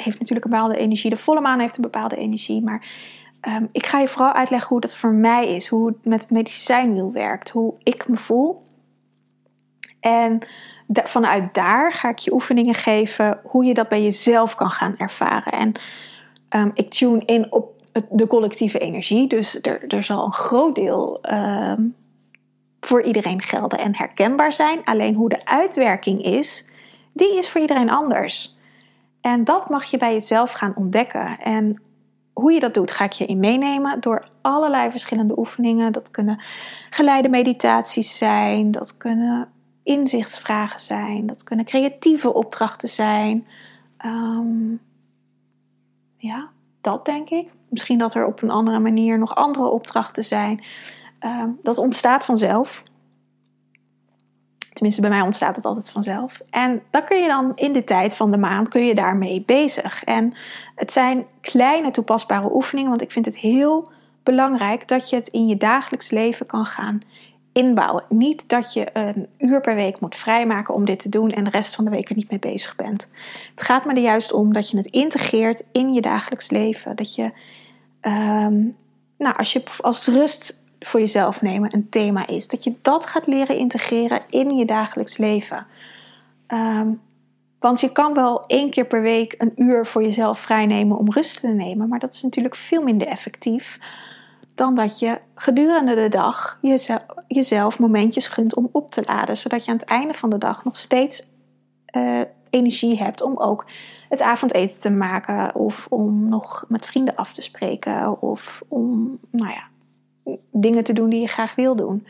heeft 0.03 0.19
natuurlijk 0.19 0.45
een 0.45 0.51
bepaalde 0.51 0.77
energie. 0.77 1.11
De 1.11 1.17
volle 1.17 1.41
maan 1.41 1.61
heeft 1.61 1.77
een 1.77 1.83
bepaalde 1.83 2.17
energie. 2.17 2.63
Maar 2.63 2.87
um, 3.49 3.69
ik 3.73 3.87
ga 3.87 3.99
je 3.99 4.09
vooral 4.09 4.33
uitleggen 4.33 4.69
hoe 4.69 4.81
dat 4.81 4.97
voor 4.97 5.13
mij 5.13 5.55
is. 5.55 5.69
Hoe 5.69 5.87
het 5.87 6.05
met 6.05 6.21
het 6.21 6.31
medicijnwiel 6.31 7.13
werkt. 7.13 7.51
Hoe 7.51 7.75
ik 7.83 8.09
me 8.09 8.17
voel. 8.17 8.61
En 10.01 10.39
vanuit 10.89 11.55
daar 11.55 11.93
ga 11.93 12.09
ik 12.09 12.19
je 12.19 12.33
oefeningen 12.33 12.75
geven 12.75 13.41
hoe 13.43 13.65
je 13.65 13.75
dat 13.75 13.89
bij 13.89 14.03
jezelf 14.03 14.55
kan 14.55 14.71
gaan 14.71 14.97
ervaren. 14.97 15.53
En 15.53 15.73
um, 16.61 16.71
ik 16.75 16.91
tune 16.91 17.23
in 17.25 17.53
op 17.53 17.83
de 18.11 18.27
collectieve 18.27 18.79
energie. 18.79 19.27
Dus 19.27 19.59
er, 19.63 19.87
er 19.87 20.03
zal 20.03 20.25
een 20.25 20.33
groot 20.33 20.75
deel 20.75 21.21
um, 21.33 21.95
voor 22.81 23.03
iedereen 23.03 23.43
gelden 23.43 23.79
en 23.79 23.97
herkenbaar 23.97 24.53
zijn. 24.53 24.85
Alleen 24.85 25.15
hoe 25.15 25.29
de 25.29 25.45
uitwerking 25.47 26.23
is, 26.23 26.69
die 27.13 27.39
is 27.39 27.49
voor 27.49 27.61
iedereen 27.61 27.91
anders. 27.91 28.59
En 29.23 29.45
dat 29.45 29.69
mag 29.69 29.85
je 29.85 29.97
bij 29.97 30.13
jezelf 30.13 30.53
gaan 30.53 30.73
ontdekken. 30.77 31.39
En 31.39 31.83
hoe 32.33 32.53
je 32.53 32.61
dat 32.61 32.75
doet, 32.75 32.91
ga 32.91 33.05
ik 33.05 33.13
je 33.13 33.27
in 33.27 33.41
meenemen 33.41 34.01
door 34.01 34.29
allerlei 34.41 34.91
verschillende 34.91 35.39
oefeningen. 35.39 35.93
Dat 35.93 36.11
kunnen 36.11 36.41
geleide 36.91 37.29
meditaties 37.29 38.19
zijn, 38.19 38.71
dat 38.71 38.97
kunnen 38.97 39.49
inzichtsvragen 39.83 40.81
zijn, 40.81 41.27
dat 41.27 41.43
kunnen 41.43 41.65
creatieve 41.65 42.35
opdrachten 42.35 42.89
zijn. 42.89 43.47
Um, 44.05 44.81
ja, 46.17 46.49
dat 46.81 47.05
denk 47.05 47.31
ik. 47.31 47.55
Misschien 47.69 47.99
dat 47.99 48.15
er 48.15 48.27
op 48.27 48.43
een 48.43 48.51
andere 48.51 48.79
manier 48.79 49.19
nog 49.19 49.35
andere 49.35 49.69
opdrachten 49.69 50.25
zijn. 50.25 50.65
Um, 51.21 51.59
dat 51.63 51.79
ontstaat 51.79 52.25
vanzelf. 52.25 52.83
Tenminste, 54.83 55.09
bij 55.09 55.19
mij 55.19 55.27
ontstaat 55.27 55.57
het 55.57 55.65
altijd 55.65 55.91
vanzelf. 55.91 56.41
En 56.51 56.83
dan 56.91 57.05
kun 57.05 57.21
je 57.21 57.29
dan 57.29 57.53
in 57.55 57.73
de 57.73 57.85
tijd 57.85 58.17
van 58.17 58.31
de 58.31 58.39
maand 58.39 58.69
kun 58.69 58.85
je 58.85 58.95
daarmee 58.95 59.43
bezig. 59.47 60.05
En 60.05 60.33
het 60.75 60.93
zijn 60.93 61.27
kleine 61.41 61.91
toepasbare 61.91 62.55
oefeningen, 62.55 62.91
want 62.91 63.03
ik 63.03 63.11
vind 63.11 63.25
het 63.25 63.37
heel 63.37 63.91
belangrijk 64.23 64.89
dat 64.89 65.11
je 65.11 65.17
het 65.17 65.29
in 65.29 65.47
je 65.47 65.57
dagelijks 65.57 66.11
leven 66.11 66.47
kan 66.47 66.67
gaan 66.67 67.01
inbouwen. 67.53 68.05
Niet 68.09 68.49
dat 68.49 68.73
je 68.73 68.89
een 68.93 69.27
uur 69.39 69.61
per 69.61 69.75
week 69.75 70.01
moet 70.01 70.17
vrijmaken 70.17 70.75
om 70.75 70.85
dit 70.85 70.99
te 70.99 71.09
doen 71.09 71.31
en 71.31 71.45
de 71.45 71.51
rest 71.51 71.75
van 71.75 71.85
de 71.85 71.91
week 71.91 72.09
er 72.09 72.17
niet 72.17 72.31
mee 72.31 72.39
bezig 72.39 72.77
bent. 72.77 73.09
Het 73.51 73.63
gaat 73.63 73.85
me 73.85 73.93
er 73.95 74.03
juist 74.03 74.33
om 74.33 74.53
dat 74.53 74.71
je 74.71 74.77
het 74.77 74.87
integreert 74.87 75.65
in 75.73 75.93
je 75.93 76.01
dagelijks 76.01 76.51
leven. 76.51 76.97
Dat 76.97 77.15
je, 77.15 77.23
um, 78.01 78.77
nou, 79.19 79.37
als 79.37 79.53
je 79.53 79.63
als 79.81 80.07
rust 80.07 80.62
voor 80.87 81.01
jezelf 81.01 81.43
nemen 81.43 81.75
een 81.75 81.89
thema 81.89 82.27
is. 82.27 82.49
Dat 82.49 82.65
je 82.65 82.75
dat 82.83 83.07
gaat 83.07 83.27
leren 83.27 83.57
integreren 83.57 84.23
in 84.31 84.57
je 84.57 84.65
dagelijks 84.65 85.17
leven. 85.17 85.67
Um, 86.49 87.01
want 87.59 87.81
je 87.81 87.93
kan 87.93 88.15
wel 88.15 88.45
één 88.47 88.71
keer 88.71 88.87
per 88.87 89.03
week 89.03 89.35
een 89.39 89.53
uur 89.57 89.87
voor 89.87 90.03
jezelf 90.03 90.39
vrijnemen 90.39 90.99
om 90.99 91.13
rust 91.13 91.41
te 91.41 91.49
nemen, 91.49 91.89
maar 91.89 91.99
dat 91.99 92.15
is 92.15 92.23
natuurlijk 92.23 92.55
veel 92.55 92.83
minder 92.83 93.07
effectief 93.07 93.79
dan 94.55 94.75
dat 94.75 94.99
je 94.99 95.21
gedurende 95.35 95.95
de 95.95 96.09
dag 96.09 96.59
jezelf, 97.27 97.79
momentjes 97.79 98.29
gunt 98.29 98.55
om 98.55 98.69
op 98.73 98.91
te 98.91 99.03
laden, 99.07 99.37
zodat 99.37 99.65
je 99.65 99.71
aan 99.71 99.77
het 99.77 99.89
einde 99.89 100.15
van 100.15 100.31
de 100.31 100.39
dag 100.39 100.65
nog 100.65 100.77
steeds 100.77 101.31
uh, 101.97 102.21
energie 102.51 102.97
hebt 102.97 103.23
om 103.23 103.39
ook 103.39 103.67
het 104.09 104.23
avondeten 104.23 104.81
te 104.81 104.91
maken 104.91 105.55
of 105.55 105.87
om 105.91 106.29
nog 106.29 106.65
met 106.69 106.87
vrienden 106.87 107.15
af 107.15 107.33
te 107.33 107.43
spreken 107.43 108.23
of 108.23 108.63
om, 108.69 109.19
nou 109.31 109.51
ja, 109.51 109.63
dingen 110.51 110.85
te 110.85 110.93
doen 110.93 111.09
die 111.09 111.21
je 111.21 111.27
graag 111.27 111.55
wil 111.55 111.77
doen. 111.77 112.07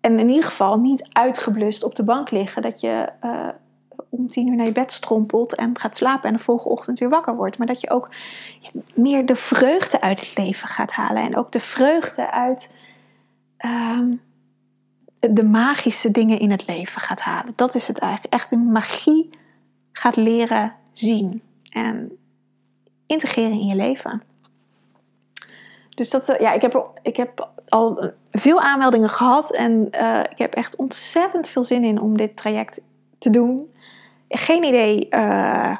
En 0.00 0.18
in 0.18 0.28
ieder 0.28 0.44
geval 0.44 0.78
niet 0.78 1.08
uitgeblust 1.12 1.84
op 1.84 1.94
de 1.94 2.04
bank 2.04 2.30
liggen. 2.30 2.62
Dat 2.62 2.80
je 2.80 3.12
uh, 3.24 3.48
om 4.08 4.28
tien 4.28 4.48
uur 4.48 4.56
naar 4.56 4.66
je 4.66 4.72
bed 4.72 4.92
strompelt 4.92 5.54
en 5.54 5.78
gaat 5.78 5.96
slapen 5.96 6.28
en 6.28 6.36
de 6.36 6.42
volgende 6.42 6.74
ochtend 6.74 6.98
weer 6.98 7.08
wakker 7.08 7.36
wordt. 7.36 7.58
Maar 7.58 7.66
dat 7.66 7.80
je 7.80 7.90
ook 7.90 8.10
meer 8.94 9.26
de 9.26 9.34
vreugde 9.34 10.00
uit 10.00 10.20
het 10.20 10.36
leven 10.36 10.68
gaat 10.68 10.92
halen. 10.92 11.22
En 11.22 11.36
ook 11.36 11.52
de 11.52 11.60
vreugde 11.60 12.30
uit 12.30 12.74
uh, 13.60 14.00
de 15.20 15.44
magische 15.44 16.10
dingen 16.10 16.38
in 16.38 16.50
het 16.50 16.66
leven 16.66 17.00
gaat 17.00 17.20
halen. 17.20 17.52
Dat 17.56 17.74
is 17.74 17.88
het 17.88 17.98
eigenlijk. 17.98 18.34
Echt 18.34 18.50
de 18.50 18.56
magie 18.56 19.30
gaat 19.92 20.16
leren 20.16 20.74
zien. 20.92 21.42
En 21.70 22.18
integreren 23.06 23.60
in 23.60 23.66
je 23.66 23.76
leven. 23.76 24.22
Dus 25.96 26.10
dat, 26.10 26.28
eh, 26.28 26.40
ja, 26.40 26.52
ik 26.52 26.62
heb, 26.62 26.88
ik 27.02 27.16
heb 27.16 27.48
al 27.68 28.12
veel 28.30 28.60
aanmeldingen 28.60 29.08
gehad 29.08 29.52
en 29.52 29.88
uh, 29.90 30.20
ik 30.20 30.38
heb 30.38 30.54
echt 30.54 30.76
ontzettend 30.76 31.48
veel 31.48 31.64
zin 31.64 31.84
in 31.84 32.00
om 32.00 32.16
dit 32.16 32.36
traject 32.36 32.80
te 33.18 33.30
doen. 33.30 33.72
Geen 34.28 34.64
idee 34.64 35.06
uh, 35.10 35.76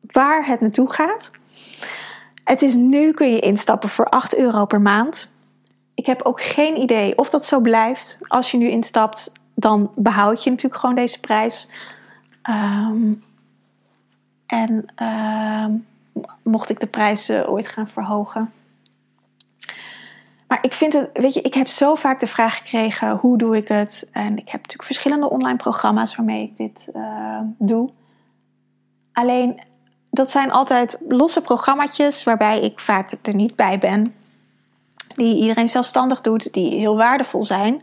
waar 0.00 0.46
het 0.46 0.60
naartoe 0.60 0.92
gaat. 0.92 1.30
Het 2.44 2.62
is 2.62 2.74
nu 2.74 3.12
kun 3.12 3.30
je 3.30 3.40
instappen 3.40 3.88
voor 3.88 4.08
8 4.08 4.36
euro 4.36 4.64
per 4.64 4.80
maand. 4.80 5.30
Ik 5.94 6.06
heb 6.06 6.22
ook 6.22 6.42
geen 6.42 6.80
idee 6.80 7.18
of 7.18 7.30
dat 7.30 7.44
zo 7.44 7.60
blijft. 7.60 8.18
Als 8.20 8.50
je 8.50 8.56
nu 8.56 8.68
instapt, 8.68 9.32
dan 9.54 9.90
behoud 9.94 10.44
je 10.44 10.50
natuurlijk 10.50 10.80
gewoon 10.80 10.94
deze 10.94 11.20
prijs. 11.20 11.68
Um, 12.50 13.22
en 14.46 14.84
uh, 15.02 15.66
mocht 16.42 16.70
ik 16.70 16.80
de 16.80 16.86
prijs 16.86 17.30
ooit 17.30 17.68
gaan 17.68 17.88
verhogen, 17.88 18.52
maar 20.50 20.58
ik 20.62 20.74
vind 20.74 20.92
het, 20.92 21.10
weet 21.12 21.34
je, 21.34 21.40
ik 21.40 21.54
heb 21.54 21.68
zo 21.68 21.94
vaak 21.94 22.20
de 22.20 22.26
vraag 22.26 22.56
gekregen: 22.56 23.16
hoe 23.16 23.38
doe 23.38 23.56
ik 23.56 23.68
het? 23.68 24.08
En 24.12 24.30
ik 24.30 24.48
heb 24.48 24.60
natuurlijk 24.60 24.82
verschillende 24.82 25.30
online 25.30 25.56
programma's 25.56 26.16
waarmee 26.16 26.42
ik 26.42 26.56
dit 26.56 26.88
uh, 26.96 27.40
doe. 27.58 27.90
Alleen, 29.12 29.60
dat 30.10 30.30
zijn 30.30 30.50
altijd 30.50 30.98
losse 31.08 31.40
programma's 31.40 32.24
waarbij 32.24 32.60
ik 32.60 32.78
vaak 32.78 33.12
er 33.22 33.34
niet 33.34 33.56
bij 33.56 33.78
ben. 33.78 34.14
die 35.14 35.36
iedereen 35.36 35.68
zelfstandig 35.68 36.20
doet, 36.20 36.52
die 36.52 36.74
heel 36.74 36.96
waardevol 36.96 37.44
zijn. 37.44 37.80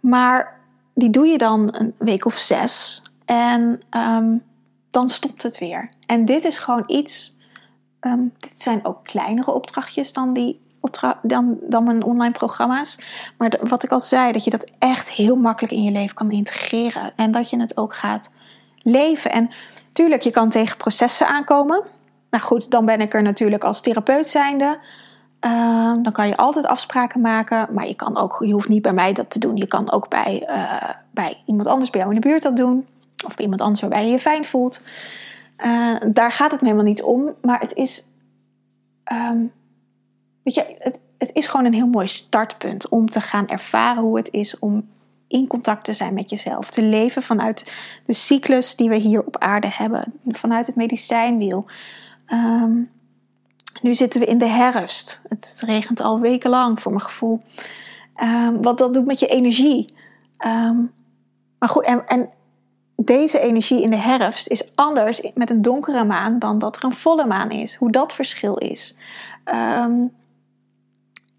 Maar 0.00 0.60
die 0.94 1.10
doe 1.10 1.26
je 1.26 1.38
dan 1.38 1.68
een 1.72 1.94
week 1.98 2.24
of 2.24 2.36
zes 2.36 3.02
en 3.24 3.80
um, 3.90 4.42
dan 4.90 5.08
stopt 5.08 5.42
het 5.42 5.58
weer. 5.58 5.88
En 6.06 6.24
dit 6.24 6.44
is 6.44 6.58
gewoon 6.58 6.84
iets. 6.86 7.36
Um, 8.00 8.32
dit 8.38 8.62
zijn 8.62 8.84
ook 8.84 9.04
kleinere 9.04 9.50
opdrachtjes 9.50 10.12
dan 10.12 10.32
die 10.32 10.64
dan, 11.22 11.56
dan 11.68 11.84
mijn 11.84 12.04
online 12.04 12.32
programma's. 12.32 12.98
Maar 13.38 13.58
wat 13.68 13.82
ik 13.82 13.90
al 13.90 14.00
zei, 14.00 14.32
dat 14.32 14.44
je 14.44 14.50
dat 14.50 14.70
echt 14.78 15.10
heel 15.10 15.36
makkelijk 15.36 15.72
in 15.72 15.82
je 15.82 15.90
leven 15.90 16.16
kan 16.16 16.30
integreren. 16.30 17.12
En 17.16 17.30
dat 17.30 17.50
je 17.50 17.60
het 17.60 17.76
ook 17.76 17.94
gaat 17.94 18.30
leven. 18.82 19.32
En 19.32 19.50
tuurlijk, 19.92 20.22
je 20.22 20.30
kan 20.30 20.48
tegen 20.48 20.76
processen 20.76 21.28
aankomen. 21.28 21.84
Nou 22.30 22.44
goed, 22.44 22.70
dan 22.70 22.84
ben 22.84 23.00
ik 23.00 23.14
er 23.14 23.22
natuurlijk 23.22 23.64
als 23.64 23.80
therapeut 23.80 24.28
zijnde. 24.28 24.78
Uh, 25.40 25.94
dan 26.02 26.12
kan 26.12 26.26
je 26.26 26.36
altijd 26.36 26.66
afspraken 26.66 27.20
maken. 27.20 27.68
Maar 27.72 27.86
je 27.86 27.94
kan 27.94 28.16
ook, 28.16 28.42
je 28.44 28.52
hoeft 28.52 28.68
niet 28.68 28.82
bij 28.82 28.92
mij 28.92 29.12
dat 29.12 29.30
te 29.30 29.38
doen. 29.38 29.56
Je 29.56 29.66
kan 29.66 29.92
ook 29.92 30.08
bij, 30.08 30.46
uh, 30.48 30.90
bij 31.10 31.42
iemand 31.46 31.68
anders 31.68 31.90
bij 31.90 32.00
jou 32.00 32.14
in 32.14 32.20
de 32.20 32.28
buurt 32.28 32.42
dat 32.42 32.56
doen. 32.56 32.86
Of 33.26 33.34
bij 33.34 33.44
iemand 33.44 33.60
anders 33.60 33.80
waarbij 33.80 34.04
je 34.04 34.10
je 34.10 34.18
fijn 34.18 34.44
voelt. 34.44 34.82
Uh, 35.64 35.96
daar 36.06 36.32
gaat 36.32 36.50
het 36.50 36.60
me 36.60 36.66
helemaal 36.66 36.88
niet 36.88 37.02
om. 37.02 37.34
Maar 37.42 37.60
het 37.60 37.74
is. 37.74 38.02
Um, 39.12 39.52
weet 40.46 40.54
je, 40.54 40.74
het, 40.78 41.00
het 41.18 41.30
is 41.32 41.46
gewoon 41.46 41.66
een 41.66 41.74
heel 41.74 41.86
mooi 41.86 42.06
startpunt 42.06 42.88
om 42.88 43.10
te 43.10 43.20
gaan 43.20 43.48
ervaren 43.48 44.02
hoe 44.02 44.16
het 44.16 44.32
is 44.32 44.58
om 44.58 44.88
in 45.28 45.46
contact 45.46 45.84
te 45.84 45.92
zijn 45.92 46.14
met 46.14 46.30
jezelf. 46.30 46.70
Te 46.70 46.82
leven 46.82 47.22
vanuit 47.22 47.72
de 48.04 48.12
cyclus 48.12 48.76
die 48.76 48.88
we 48.88 48.96
hier 48.96 49.24
op 49.24 49.38
aarde 49.38 49.68
hebben. 49.70 50.12
Vanuit 50.26 50.66
het 50.66 50.76
medicijnwiel. 50.76 51.66
Um, 52.28 52.90
nu 53.82 53.94
zitten 53.94 54.20
we 54.20 54.26
in 54.26 54.38
de 54.38 54.46
herfst. 54.46 55.22
Het 55.28 55.62
regent 55.64 56.00
al 56.00 56.20
wekenlang 56.20 56.80
voor 56.80 56.92
mijn 56.92 57.04
gevoel. 57.04 57.42
Um, 58.22 58.62
wat 58.62 58.78
dat 58.78 58.94
doet 58.94 59.06
met 59.06 59.18
je 59.18 59.26
energie. 59.26 59.94
Um, 60.46 60.92
maar 61.58 61.68
goed, 61.68 61.84
en, 61.84 62.06
en, 62.06 62.30
deze 62.96 63.38
energie 63.38 63.82
in 63.82 63.90
de 63.90 63.96
herfst 63.96 64.48
is 64.48 64.76
anders 64.76 65.30
met 65.34 65.50
een 65.50 65.62
donkere 65.62 66.04
maan 66.04 66.38
dan 66.38 66.58
dat 66.58 66.76
er 66.76 66.84
een 66.84 66.92
volle 66.92 67.26
maan 67.26 67.50
is. 67.50 67.74
Hoe 67.74 67.90
dat 67.90 68.14
verschil 68.14 68.56
is. 68.56 68.96
Um, 69.44 70.12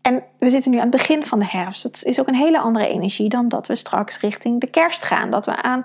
en 0.08 0.24
we 0.40 0.50
zitten 0.50 0.72
nu 0.72 0.78
aan 0.78 0.88
het 0.88 0.98
begin 0.98 1.26
van 1.26 1.40
de 1.40 1.48
herfst. 1.48 1.84
Dat 1.84 2.04
is 2.04 2.20
ook 2.20 2.28
een 2.28 2.36
hele 2.36 2.60
andere 2.60 2.88
energie 2.88 3.30
dan 3.30 3.48
dat 3.48 3.68
we 3.68 3.76
straks 3.76 4.20
richting 4.20 4.62
de 4.62 4.70
kerst 4.70 5.04
gaan. 5.04 5.30
Dat 5.30 5.46
we 5.46 5.62
aan, 5.62 5.82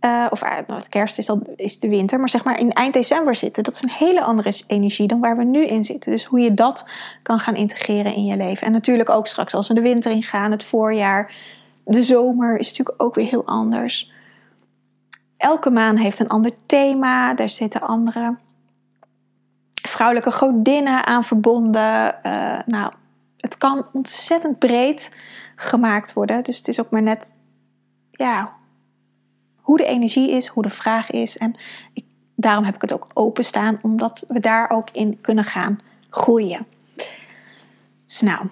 uh, 0.00 0.26
of 0.30 0.42
uh, 0.42 0.52
nou, 0.66 0.82
kerst 0.88 1.18
is, 1.18 1.30
al, 1.30 1.42
is 1.56 1.78
de 1.78 1.88
winter, 1.88 2.18
maar 2.18 2.28
zeg 2.28 2.44
maar 2.44 2.58
in 2.58 2.72
eind 2.72 2.94
december 2.94 3.36
zitten. 3.36 3.62
Dat 3.62 3.74
is 3.74 3.82
een 3.82 3.90
hele 3.90 4.22
andere 4.22 4.62
energie 4.66 5.06
dan 5.06 5.20
waar 5.20 5.36
we 5.36 5.44
nu 5.44 5.64
in 5.66 5.84
zitten. 5.84 6.10
Dus 6.10 6.24
hoe 6.24 6.40
je 6.40 6.54
dat 6.54 6.84
kan 7.22 7.38
gaan 7.38 7.54
integreren 7.54 8.14
in 8.14 8.24
je 8.24 8.36
leven. 8.36 8.66
En 8.66 8.72
natuurlijk 8.72 9.10
ook 9.10 9.26
straks 9.26 9.54
als 9.54 9.68
we 9.68 9.74
de 9.74 9.80
winter 9.80 10.12
in 10.12 10.22
gaan, 10.22 10.50
het 10.50 10.64
voorjaar, 10.64 11.34
de 11.84 12.02
zomer 12.02 12.58
is 12.58 12.68
natuurlijk 12.68 13.02
ook 13.02 13.14
weer 13.14 13.26
heel 13.26 13.46
anders. 13.46 14.12
Elke 15.36 15.70
maan 15.70 15.96
heeft 15.96 16.18
een 16.18 16.28
ander 16.28 16.52
thema. 16.66 17.34
Daar 17.34 17.50
zitten 17.50 17.80
andere 17.80 18.36
vrouwelijke 19.82 20.30
godinnen 20.32 21.06
aan 21.06 21.24
verbonden. 21.24 22.14
Uh, 22.22 22.58
nou, 22.66 22.92
het 23.46 23.58
kan 23.58 23.88
ontzettend 23.92 24.58
breed 24.58 25.16
gemaakt 25.56 26.12
worden. 26.12 26.42
Dus 26.42 26.56
het 26.56 26.68
is 26.68 26.80
ook 26.80 26.90
maar 26.90 27.02
net 27.02 27.34
ja, 28.10 28.52
hoe 29.56 29.76
de 29.76 29.84
energie 29.84 30.30
is, 30.30 30.46
hoe 30.46 30.62
de 30.62 30.70
vraag 30.70 31.10
is. 31.10 31.38
En 31.38 31.54
ik, 31.92 32.04
daarom 32.34 32.64
heb 32.64 32.74
ik 32.74 32.80
het 32.80 32.92
ook 32.92 33.06
openstaan, 33.12 33.78
omdat 33.82 34.24
we 34.28 34.40
daar 34.40 34.70
ook 34.70 34.90
in 34.90 35.20
kunnen 35.20 35.44
gaan 35.44 35.78
groeien. 36.10 36.66
Dus 38.04 38.20
nou, 38.20 38.48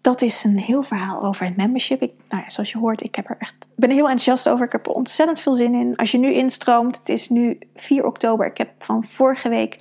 dat 0.00 0.22
is 0.22 0.44
een 0.44 0.58
heel 0.58 0.82
verhaal 0.82 1.24
over 1.24 1.46
het 1.46 1.56
membership. 1.56 2.02
Ik, 2.02 2.12
nou 2.28 2.42
ja, 2.42 2.50
zoals 2.50 2.72
je 2.72 2.78
hoort, 2.78 3.02
ik 3.02 3.14
heb 3.14 3.30
er 3.30 3.36
echt, 3.38 3.68
ben 3.76 3.88
er 3.88 3.94
heel 3.94 4.08
enthousiast 4.08 4.48
over. 4.48 4.66
Ik 4.66 4.72
heb 4.72 4.86
er 4.86 4.92
ontzettend 4.92 5.40
veel 5.40 5.52
zin 5.52 5.74
in. 5.74 5.96
Als 5.96 6.10
je 6.10 6.18
nu 6.18 6.32
instroomt, 6.32 6.98
het 6.98 7.08
is 7.08 7.28
nu 7.28 7.58
4 7.74 8.04
oktober. 8.04 8.46
Ik 8.46 8.58
heb 8.58 8.70
van 8.78 9.04
vorige 9.04 9.48
week 9.48 9.78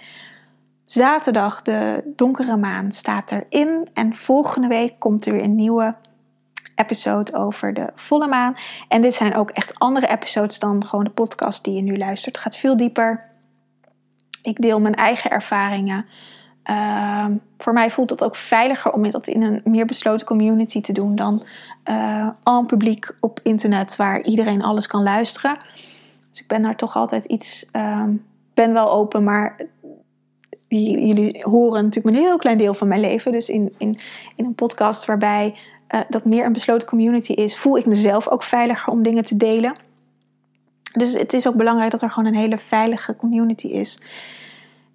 Zaterdag, 0.93 1.61
de 1.61 2.11
donkere 2.15 2.57
maan, 2.57 2.91
staat 2.91 3.31
erin. 3.31 3.87
En 3.93 4.15
volgende 4.15 4.67
week 4.67 4.99
komt 4.99 5.25
er 5.25 5.33
weer 5.33 5.43
een 5.43 5.55
nieuwe 5.55 5.95
episode 6.75 7.33
over 7.33 7.73
de 7.73 7.89
volle 7.95 8.27
maan. 8.27 8.53
En 8.87 9.01
dit 9.01 9.13
zijn 9.13 9.35
ook 9.35 9.49
echt 9.49 9.79
andere 9.79 10.07
episodes 10.07 10.59
dan 10.59 10.85
gewoon 10.85 11.03
de 11.03 11.09
podcast 11.09 11.63
die 11.63 11.73
je 11.73 11.81
nu 11.81 11.97
luistert. 11.97 12.35
Het 12.35 12.43
gaat 12.43 12.57
veel 12.57 12.77
dieper. 12.77 13.29
Ik 14.41 14.61
deel 14.61 14.79
mijn 14.79 14.95
eigen 14.95 15.31
ervaringen. 15.31 16.05
Uh, 16.65 17.25
voor 17.57 17.73
mij 17.73 17.91
voelt 17.91 18.09
het 18.09 18.23
ook 18.23 18.35
veiliger 18.35 18.91
om 18.91 19.09
dat 19.09 19.27
in 19.27 19.41
een 19.41 19.61
meer 19.63 19.85
besloten 19.85 20.27
community 20.27 20.81
te 20.81 20.93
doen 20.93 21.15
dan 21.15 21.45
uh, 21.85 22.29
en 22.43 22.65
publiek 22.65 23.15
op 23.19 23.39
internet 23.43 23.95
waar 23.95 24.21
iedereen 24.21 24.63
alles 24.63 24.87
kan 24.87 25.03
luisteren. 25.03 25.57
Dus 26.29 26.41
ik 26.41 26.47
ben 26.47 26.61
daar 26.61 26.75
toch 26.75 26.95
altijd 26.95 27.25
iets. 27.25 27.69
Uh, 27.71 28.03
ben 28.53 28.73
wel 28.73 28.91
open, 28.91 29.23
maar 29.23 29.55
jullie 30.81 31.43
horen 31.43 31.83
natuurlijk 31.83 32.15
een 32.15 32.23
heel 32.23 32.37
klein 32.37 32.57
deel 32.57 32.73
van 32.73 32.87
mijn 32.87 33.01
leven. 33.01 33.31
Dus 33.31 33.49
in, 33.49 33.73
in, 33.77 33.97
in 34.35 34.45
een 34.45 34.55
podcast 34.55 35.05
waarbij 35.05 35.55
uh, 35.89 36.01
dat 36.09 36.25
meer 36.25 36.45
een 36.45 36.53
besloten 36.53 36.87
community 36.87 37.31
is, 37.31 37.57
voel 37.57 37.77
ik 37.77 37.85
mezelf 37.85 38.27
ook 38.27 38.43
veiliger 38.43 38.93
om 38.93 39.03
dingen 39.03 39.25
te 39.25 39.37
delen. 39.37 39.75
Dus 40.93 41.13
het 41.13 41.33
is 41.33 41.47
ook 41.47 41.55
belangrijk 41.55 41.91
dat 41.91 42.01
er 42.01 42.09
gewoon 42.09 42.33
een 42.33 42.39
hele 42.39 42.57
veilige 42.57 43.15
community 43.15 43.67
is. 43.67 44.01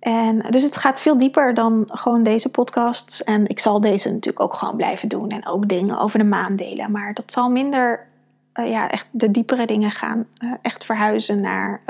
En 0.01 0.39
dus 0.51 0.63
het 0.63 0.77
gaat 0.77 1.01
veel 1.01 1.19
dieper 1.19 1.55
dan 1.55 1.89
gewoon 1.93 2.23
deze 2.23 2.51
podcasts. 2.51 3.25
En 3.25 3.47
ik 3.47 3.59
zal 3.59 3.81
deze 3.81 4.09
natuurlijk 4.09 4.45
ook 4.45 4.55
gewoon 4.55 4.77
blijven 4.77 5.09
doen. 5.09 5.29
En 5.29 5.47
ook 5.47 5.69
dingen 5.69 5.99
over 5.99 6.19
de 6.19 6.25
maan 6.25 6.57
delen. 6.57 6.91
Maar 6.91 7.15
dat 7.15 7.33
zal 7.33 7.51
minder, 7.51 8.07
uh, 8.55 8.69
ja, 8.69 8.91
echt 8.91 9.07
de 9.11 9.31
diepere 9.31 9.67
dingen 9.67 9.91
gaan. 9.91 10.27
Uh, 10.39 10.53
echt 10.63 10.85
verhuizen 10.85 11.41
naar 11.41 11.83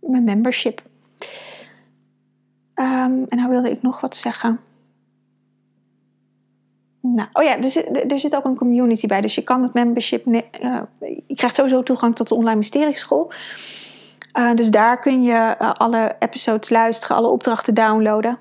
mijn 0.00 0.24
membership. 0.24 0.82
Um, 2.82 3.24
en 3.28 3.36
nou 3.36 3.48
wilde 3.48 3.70
ik 3.70 3.82
nog 3.82 4.00
wat 4.00 4.16
zeggen. 4.16 4.60
Nou, 7.00 7.28
oh 7.32 7.42
ja, 7.42 7.56
er 7.56 7.70
zit, 7.70 8.12
er 8.12 8.18
zit 8.18 8.36
ook 8.36 8.44
een 8.44 8.56
community 8.56 9.06
bij. 9.06 9.20
Dus 9.20 9.34
je 9.34 9.42
kan 9.42 9.62
het 9.62 9.74
membership. 9.74 10.26
Uh, 10.26 10.42
je 11.26 11.34
krijgt 11.34 11.56
sowieso 11.56 11.82
toegang 11.82 12.16
tot 12.16 12.28
de 12.28 12.34
online 12.34 12.56
mysterieschool. 12.56 13.32
Uh, 14.38 14.54
dus 14.54 14.70
daar 14.70 14.98
kun 14.98 15.22
je 15.22 15.56
uh, 15.60 15.72
alle 15.72 16.16
episodes 16.18 16.70
luisteren, 16.70 17.16
alle 17.16 17.28
opdrachten 17.28 17.74
downloaden. 17.74 18.38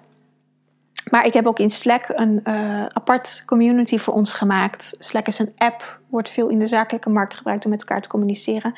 Maar 1.09 1.25
ik 1.25 1.33
heb 1.33 1.45
ook 1.47 1.59
in 1.59 1.69
Slack 1.69 2.05
een 2.07 2.47
apart 2.93 3.43
community 3.45 3.97
voor 3.97 4.13
ons 4.13 4.33
gemaakt. 4.33 4.95
Slack 4.99 5.27
is 5.27 5.39
een 5.39 5.53
app, 5.57 5.99
wordt 6.09 6.29
veel 6.29 6.47
in 6.47 6.59
de 6.59 6.65
zakelijke 6.65 7.09
markt 7.09 7.33
gebruikt 7.33 7.65
om 7.65 7.71
met 7.71 7.79
elkaar 7.79 8.01
te 8.01 8.09
communiceren. 8.09 8.73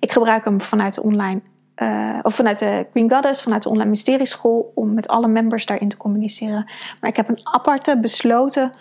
Ik 0.00 0.12
gebruik 0.12 0.44
hem 0.44 0.60
vanuit 0.60 0.94
de 0.94 1.02
online 1.02 1.40
uh, 1.82 2.18
of 2.22 2.34
vanuit 2.34 2.58
de 2.58 2.86
Queen 2.90 3.10
Goddess, 3.10 3.42
vanuit 3.42 3.62
de 3.62 3.68
online 3.68 3.90
mysterieschool, 3.90 4.72
om 4.74 4.94
met 4.94 5.08
alle 5.08 5.28
members 5.28 5.66
daarin 5.66 5.88
te 5.88 5.96
communiceren. 5.96 6.64
Maar 7.00 7.10
ik 7.10 7.16
heb 7.16 7.28
een 7.28 7.40
aparte, 7.42 7.98
besloten 8.00 8.72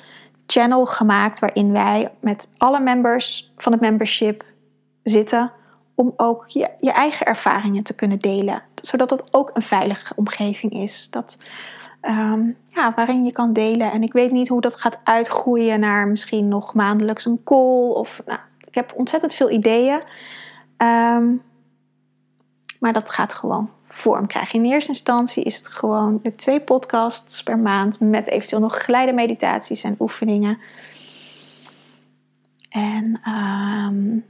channel 0.47 0.85
gemaakt 0.85 1.39
waarin 1.39 1.71
wij 1.71 2.11
met 2.19 2.49
alle 2.57 2.79
members 2.79 3.53
van 3.57 3.71
het 3.71 3.81
membership 3.81 4.43
zitten 5.03 5.51
om 5.95 6.13
ook 6.17 6.47
je, 6.47 6.69
je 6.79 6.91
eigen 6.91 7.25
ervaringen 7.25 7.83
te 7.83 7.95
kunnen 7.95 8.19
delen. 8.19 8.63
Zodat 8.81 9.09
het 9.09 9.33
ook 9.33 9.51
een 9.53 9.61
veilige 9.61 10.13
omgeving 10.15 10.73
is. 10.73 11.07
Dat, 11.11 11.37
um, 12.01 12.57
ja, 12.65 12.93
waarin 12.95 13.23
je 13.23 13.31
kan 13.31 13.53
delen. 13.53 13.91
En 13.91 14.03
ik 14.03 14.13
weet 14.13 14.31
niet 14.31 14.47
hoe 14.47 14.61
dat 14.61 14.75
gaat 14.75 14.99
uitgroeien 15.03 15.79
naar 15.79 16.07
misschien 16.07 16.47
nog 16.47 16.73
maandelijks 16.73 17.25
een 17.25 17.41
call. 17.43 17.89
Of, 17.89 18.21
nou, 18.25 18.39
ik 18.67 18.75
heb 18.75 18.93
ontzettend 18.95 19.33
veel 19.33 19.49
ideeën. 19.49 20.01
Um, 20.77 21.41
maar 22.85 22.93
dat 22.93 23.09
gaat 23.09 23.33
gewoon 23.33 23.69
vorm 23.83 24.27
krijgen. 24.27 24.63
In 24.63 24.71
eerste 24.71 24.91
instantie 24.91 25.43
is 25.43 25.55
het 25.55 25.67
gewoon 25.67 26.19
de 26.23 26.35
twee 26.35 26.61
podcasts 26.61 27.43
per 27.43 27.57
maand 27.57 27.99
met 27.99 28.27
eventueel 28.27 28.61
nog 28.61 28.83
geleide 28.83 29.13
meditaties 29.13 29.83
en 29.83 29.95
oefeningen. 29.99 30.57
En 32.69 33.29
um, 33.29 34.25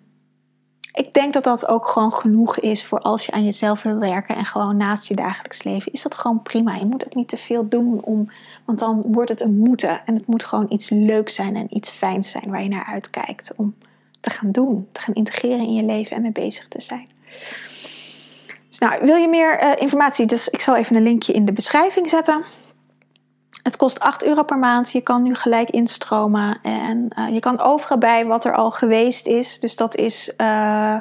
ik 0.94 1.14
denk 1.14 1.34
dat 1.34 1.44
dat 1.44 1.68
ook 1.68 1.88
gewoon 1.88 2.14
genoeg 2.14 2.60
is 2.60 2.86
voor 2.86 3.00
als 3.00 3.26
je 3.26 3.32
aan 3.32 3.44
jezelf 3.44 3.84
wil 3.84 3.98
werken 3.98 4.36
en 4.36 4.46
gewoon 4.46 4.78
naast 4.78 5.08
je 5.08 5.16
dagelijks 5.16 5.64
leven. 5.64 5.92
Is 5.92 6.02
dat 6.02 6.16
gewoon 6.16 6.42
prima. 6.42 6.76
Je 6.76 6.86
moet 6.86 7.06
ook 7.06 7.16
niet 7.16 7.30
te 7.30 7.38
veel 7.38 7.70
doen 7.70 8.04
om, 8.04 8.32
want 8.66 8.80
dan 8.80 9.02
wordt 9.06 9.30
het 9.30 9.42
een 9.42 9.58
moeten. 9.58 10.06
En 10.06 10.14
het 10.14 10.28
moet 10.28 10.44
gewoon 10.44 10.66
iets 10.70 10.90
leuks 10.90 11.36
zijn 11.36 11.56
en 11.56 11.76
iets 11.76 11.90
fijns 11.90 12.30
zijn 12.30 12.50
waar 12.50 12.64
je 12.64 12.70
naar 12.70 12.86
uitkijkt 12.86 13.54
om 13.56 13.76
te 14.20 14.30
gaan 14.30 14.52
doen, 14.52 14.88
te 14.92 15.02
gaan 15.02 15.14
integreren 15.14 15.66
in 15.66 15.74
je 15.74 15.84
leven 15.84 16.16
en 16.16 16.22
mee 16.22 16.32
bezig 16.32 16.68
te 16.68 16.82
zijn. 16.82 17.08
Dus 18.80 18.90
nou, 18.90 19.06
wil 19.06 19.16
je 19.16 19.28
meer 19.28 19.64
uh, 19.64 19.72
informatie? 19.82 20.26
Dus 20.26 20.50
ik 20.50 20.62
zal 20.62 20.76
even 20.76 20.96
een 20.96 21.04
linkje 21.04 21.34
in 21.34 21.46
de 21.46 21.54
beschrijving 21.54 22.10
zetten. 22.10 22.44
Het 23.64 23.78
kost 23.78 24.00
8 24.00 24.26
euro 24.26 24.44
per 24.44 24.58
maand. 24.58 24.92
Je 24.92 25.02
kan 25.02 25.24
nu 25.24 25.36
gelijk 25.36 25.70
instromen. 25.70 26.60
En 26.62 27.08
uh, 27.20 27.34
je 27.34 27.40
kan 27.40 27.60
overal 27.60 27.98
bij 27.98 28.26
wat 28.26 28.46
er 28.46 28.56
al 28.56 28.72
geweest 28.72 29.28
is. 29.28 29.60
Dus 29.60 29.76
dat 29.76 29.96
is. 29.96 30.30
Uh, 30.38 30.98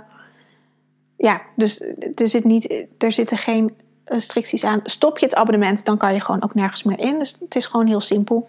ja, 1.16 1.40
dus 1.56 1.80
er, 2.14 2.28
zit 2.28 2.44
niet, 2.44 2.86
er 2.98 3.12
zitten 3.12 3.38
geen 3.38 3.76
restricties 4.04 4.64
aan. 4.64 4.80
Stop 4.84 5.18
je 5.18 5.26
het 5.26 5.34
abonnement, 5.34 5.84
dan 5.84 5.96
kan 5.96 6.14
je 6.14 6.20
gewoon 6.20 6.42
ook 6.42 6.54
nergens 6.54 6.82
meer 6.82 6.98
in. 6.98 7.18
Dus 7.18 7.36
het 7.40 7.56
is 7.56 7.66
gewoon 7.66 7.86
heel 7.86 8.00
simpel. 8.00 8.48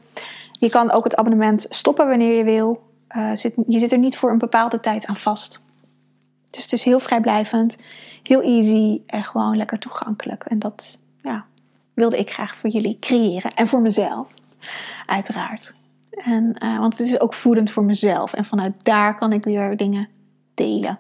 Je 0.52 0.70
kan 0.70 0.92
ook 0.92 1.04
het 1.04 1.16
abonnement 1.16 1.66
stoppen 1.70 2.08
wanneer 2.08 2.38
je 2.38 2.44
wil. 2.44 2.84
Zit, 3.34 3.54
je 3.68 3.80
zit 3.80 3.92
er 3.92 3.98
niet 3.98 4.18
voor 4.18 4.32
een 4.32 4.38
bepaalde 4.38 4.80
tijd 4.80 5.06
aan 5.06 5.18
vast. 5.18 5.65
Dus 6.56 6.64
het 6.64 6.74
is 6.74 6.84
heel 6.84 7.00
vrijblijvend, 7.00 7.78
heel 8.24 8.42
easy 8.42 9.02
en 9.06 9.24
gewoon 9.24 9.58
lekker 9.58 9.80
toegankelijk. 9.80 10.44
En 10.44 10.60
dat 10.60 11.00
ja, 11.22 11.46
wilde 11.94 12.18
ik 12.18 12.32
graag 12.32 12.56
voor 12.56 12.70
jullie 12.70 12.98
creëren. 13.00 13.54
En 13.54 13.68
voor 13.68 13.82
mezelf, 13.82 14.34
uiteraard. 15.06 15.76
En, 16.10 16.56
uh, 16.64 16.80
want 16.80 16.98
het 16.98 17.08
is 17.08 17.20
ook 17.20 17.34
voedend 17.34 17.72
voor 17.72 17.84
mezelf. 17.84 18.34
En 18.34 18.46
vanuit 18.46 18.84
daar 18.84 19.18
kan 19.18 19.34
ik 19.34 19.44
weer 19.44 19.78
dingen 19.78 20.10
delen. 20.54 20.98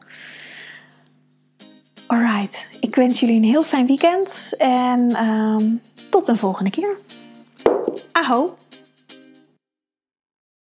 Alright, 2.07 2.67
ik 2.79 2.95
wens 2.95 3.19
jullie 3.19 3.35
een 3.35 3.43
heel 3.43 3.63
fijn 3.63 3.85
weekend. 3.85 4.53
En 4.57 5.25
um, 5.25 5.81
tot 6.09 6.27
een 6.27 6.37
volgende 6.37 6.69
keer. 6.69 6.97
Aho! 8.11 8.57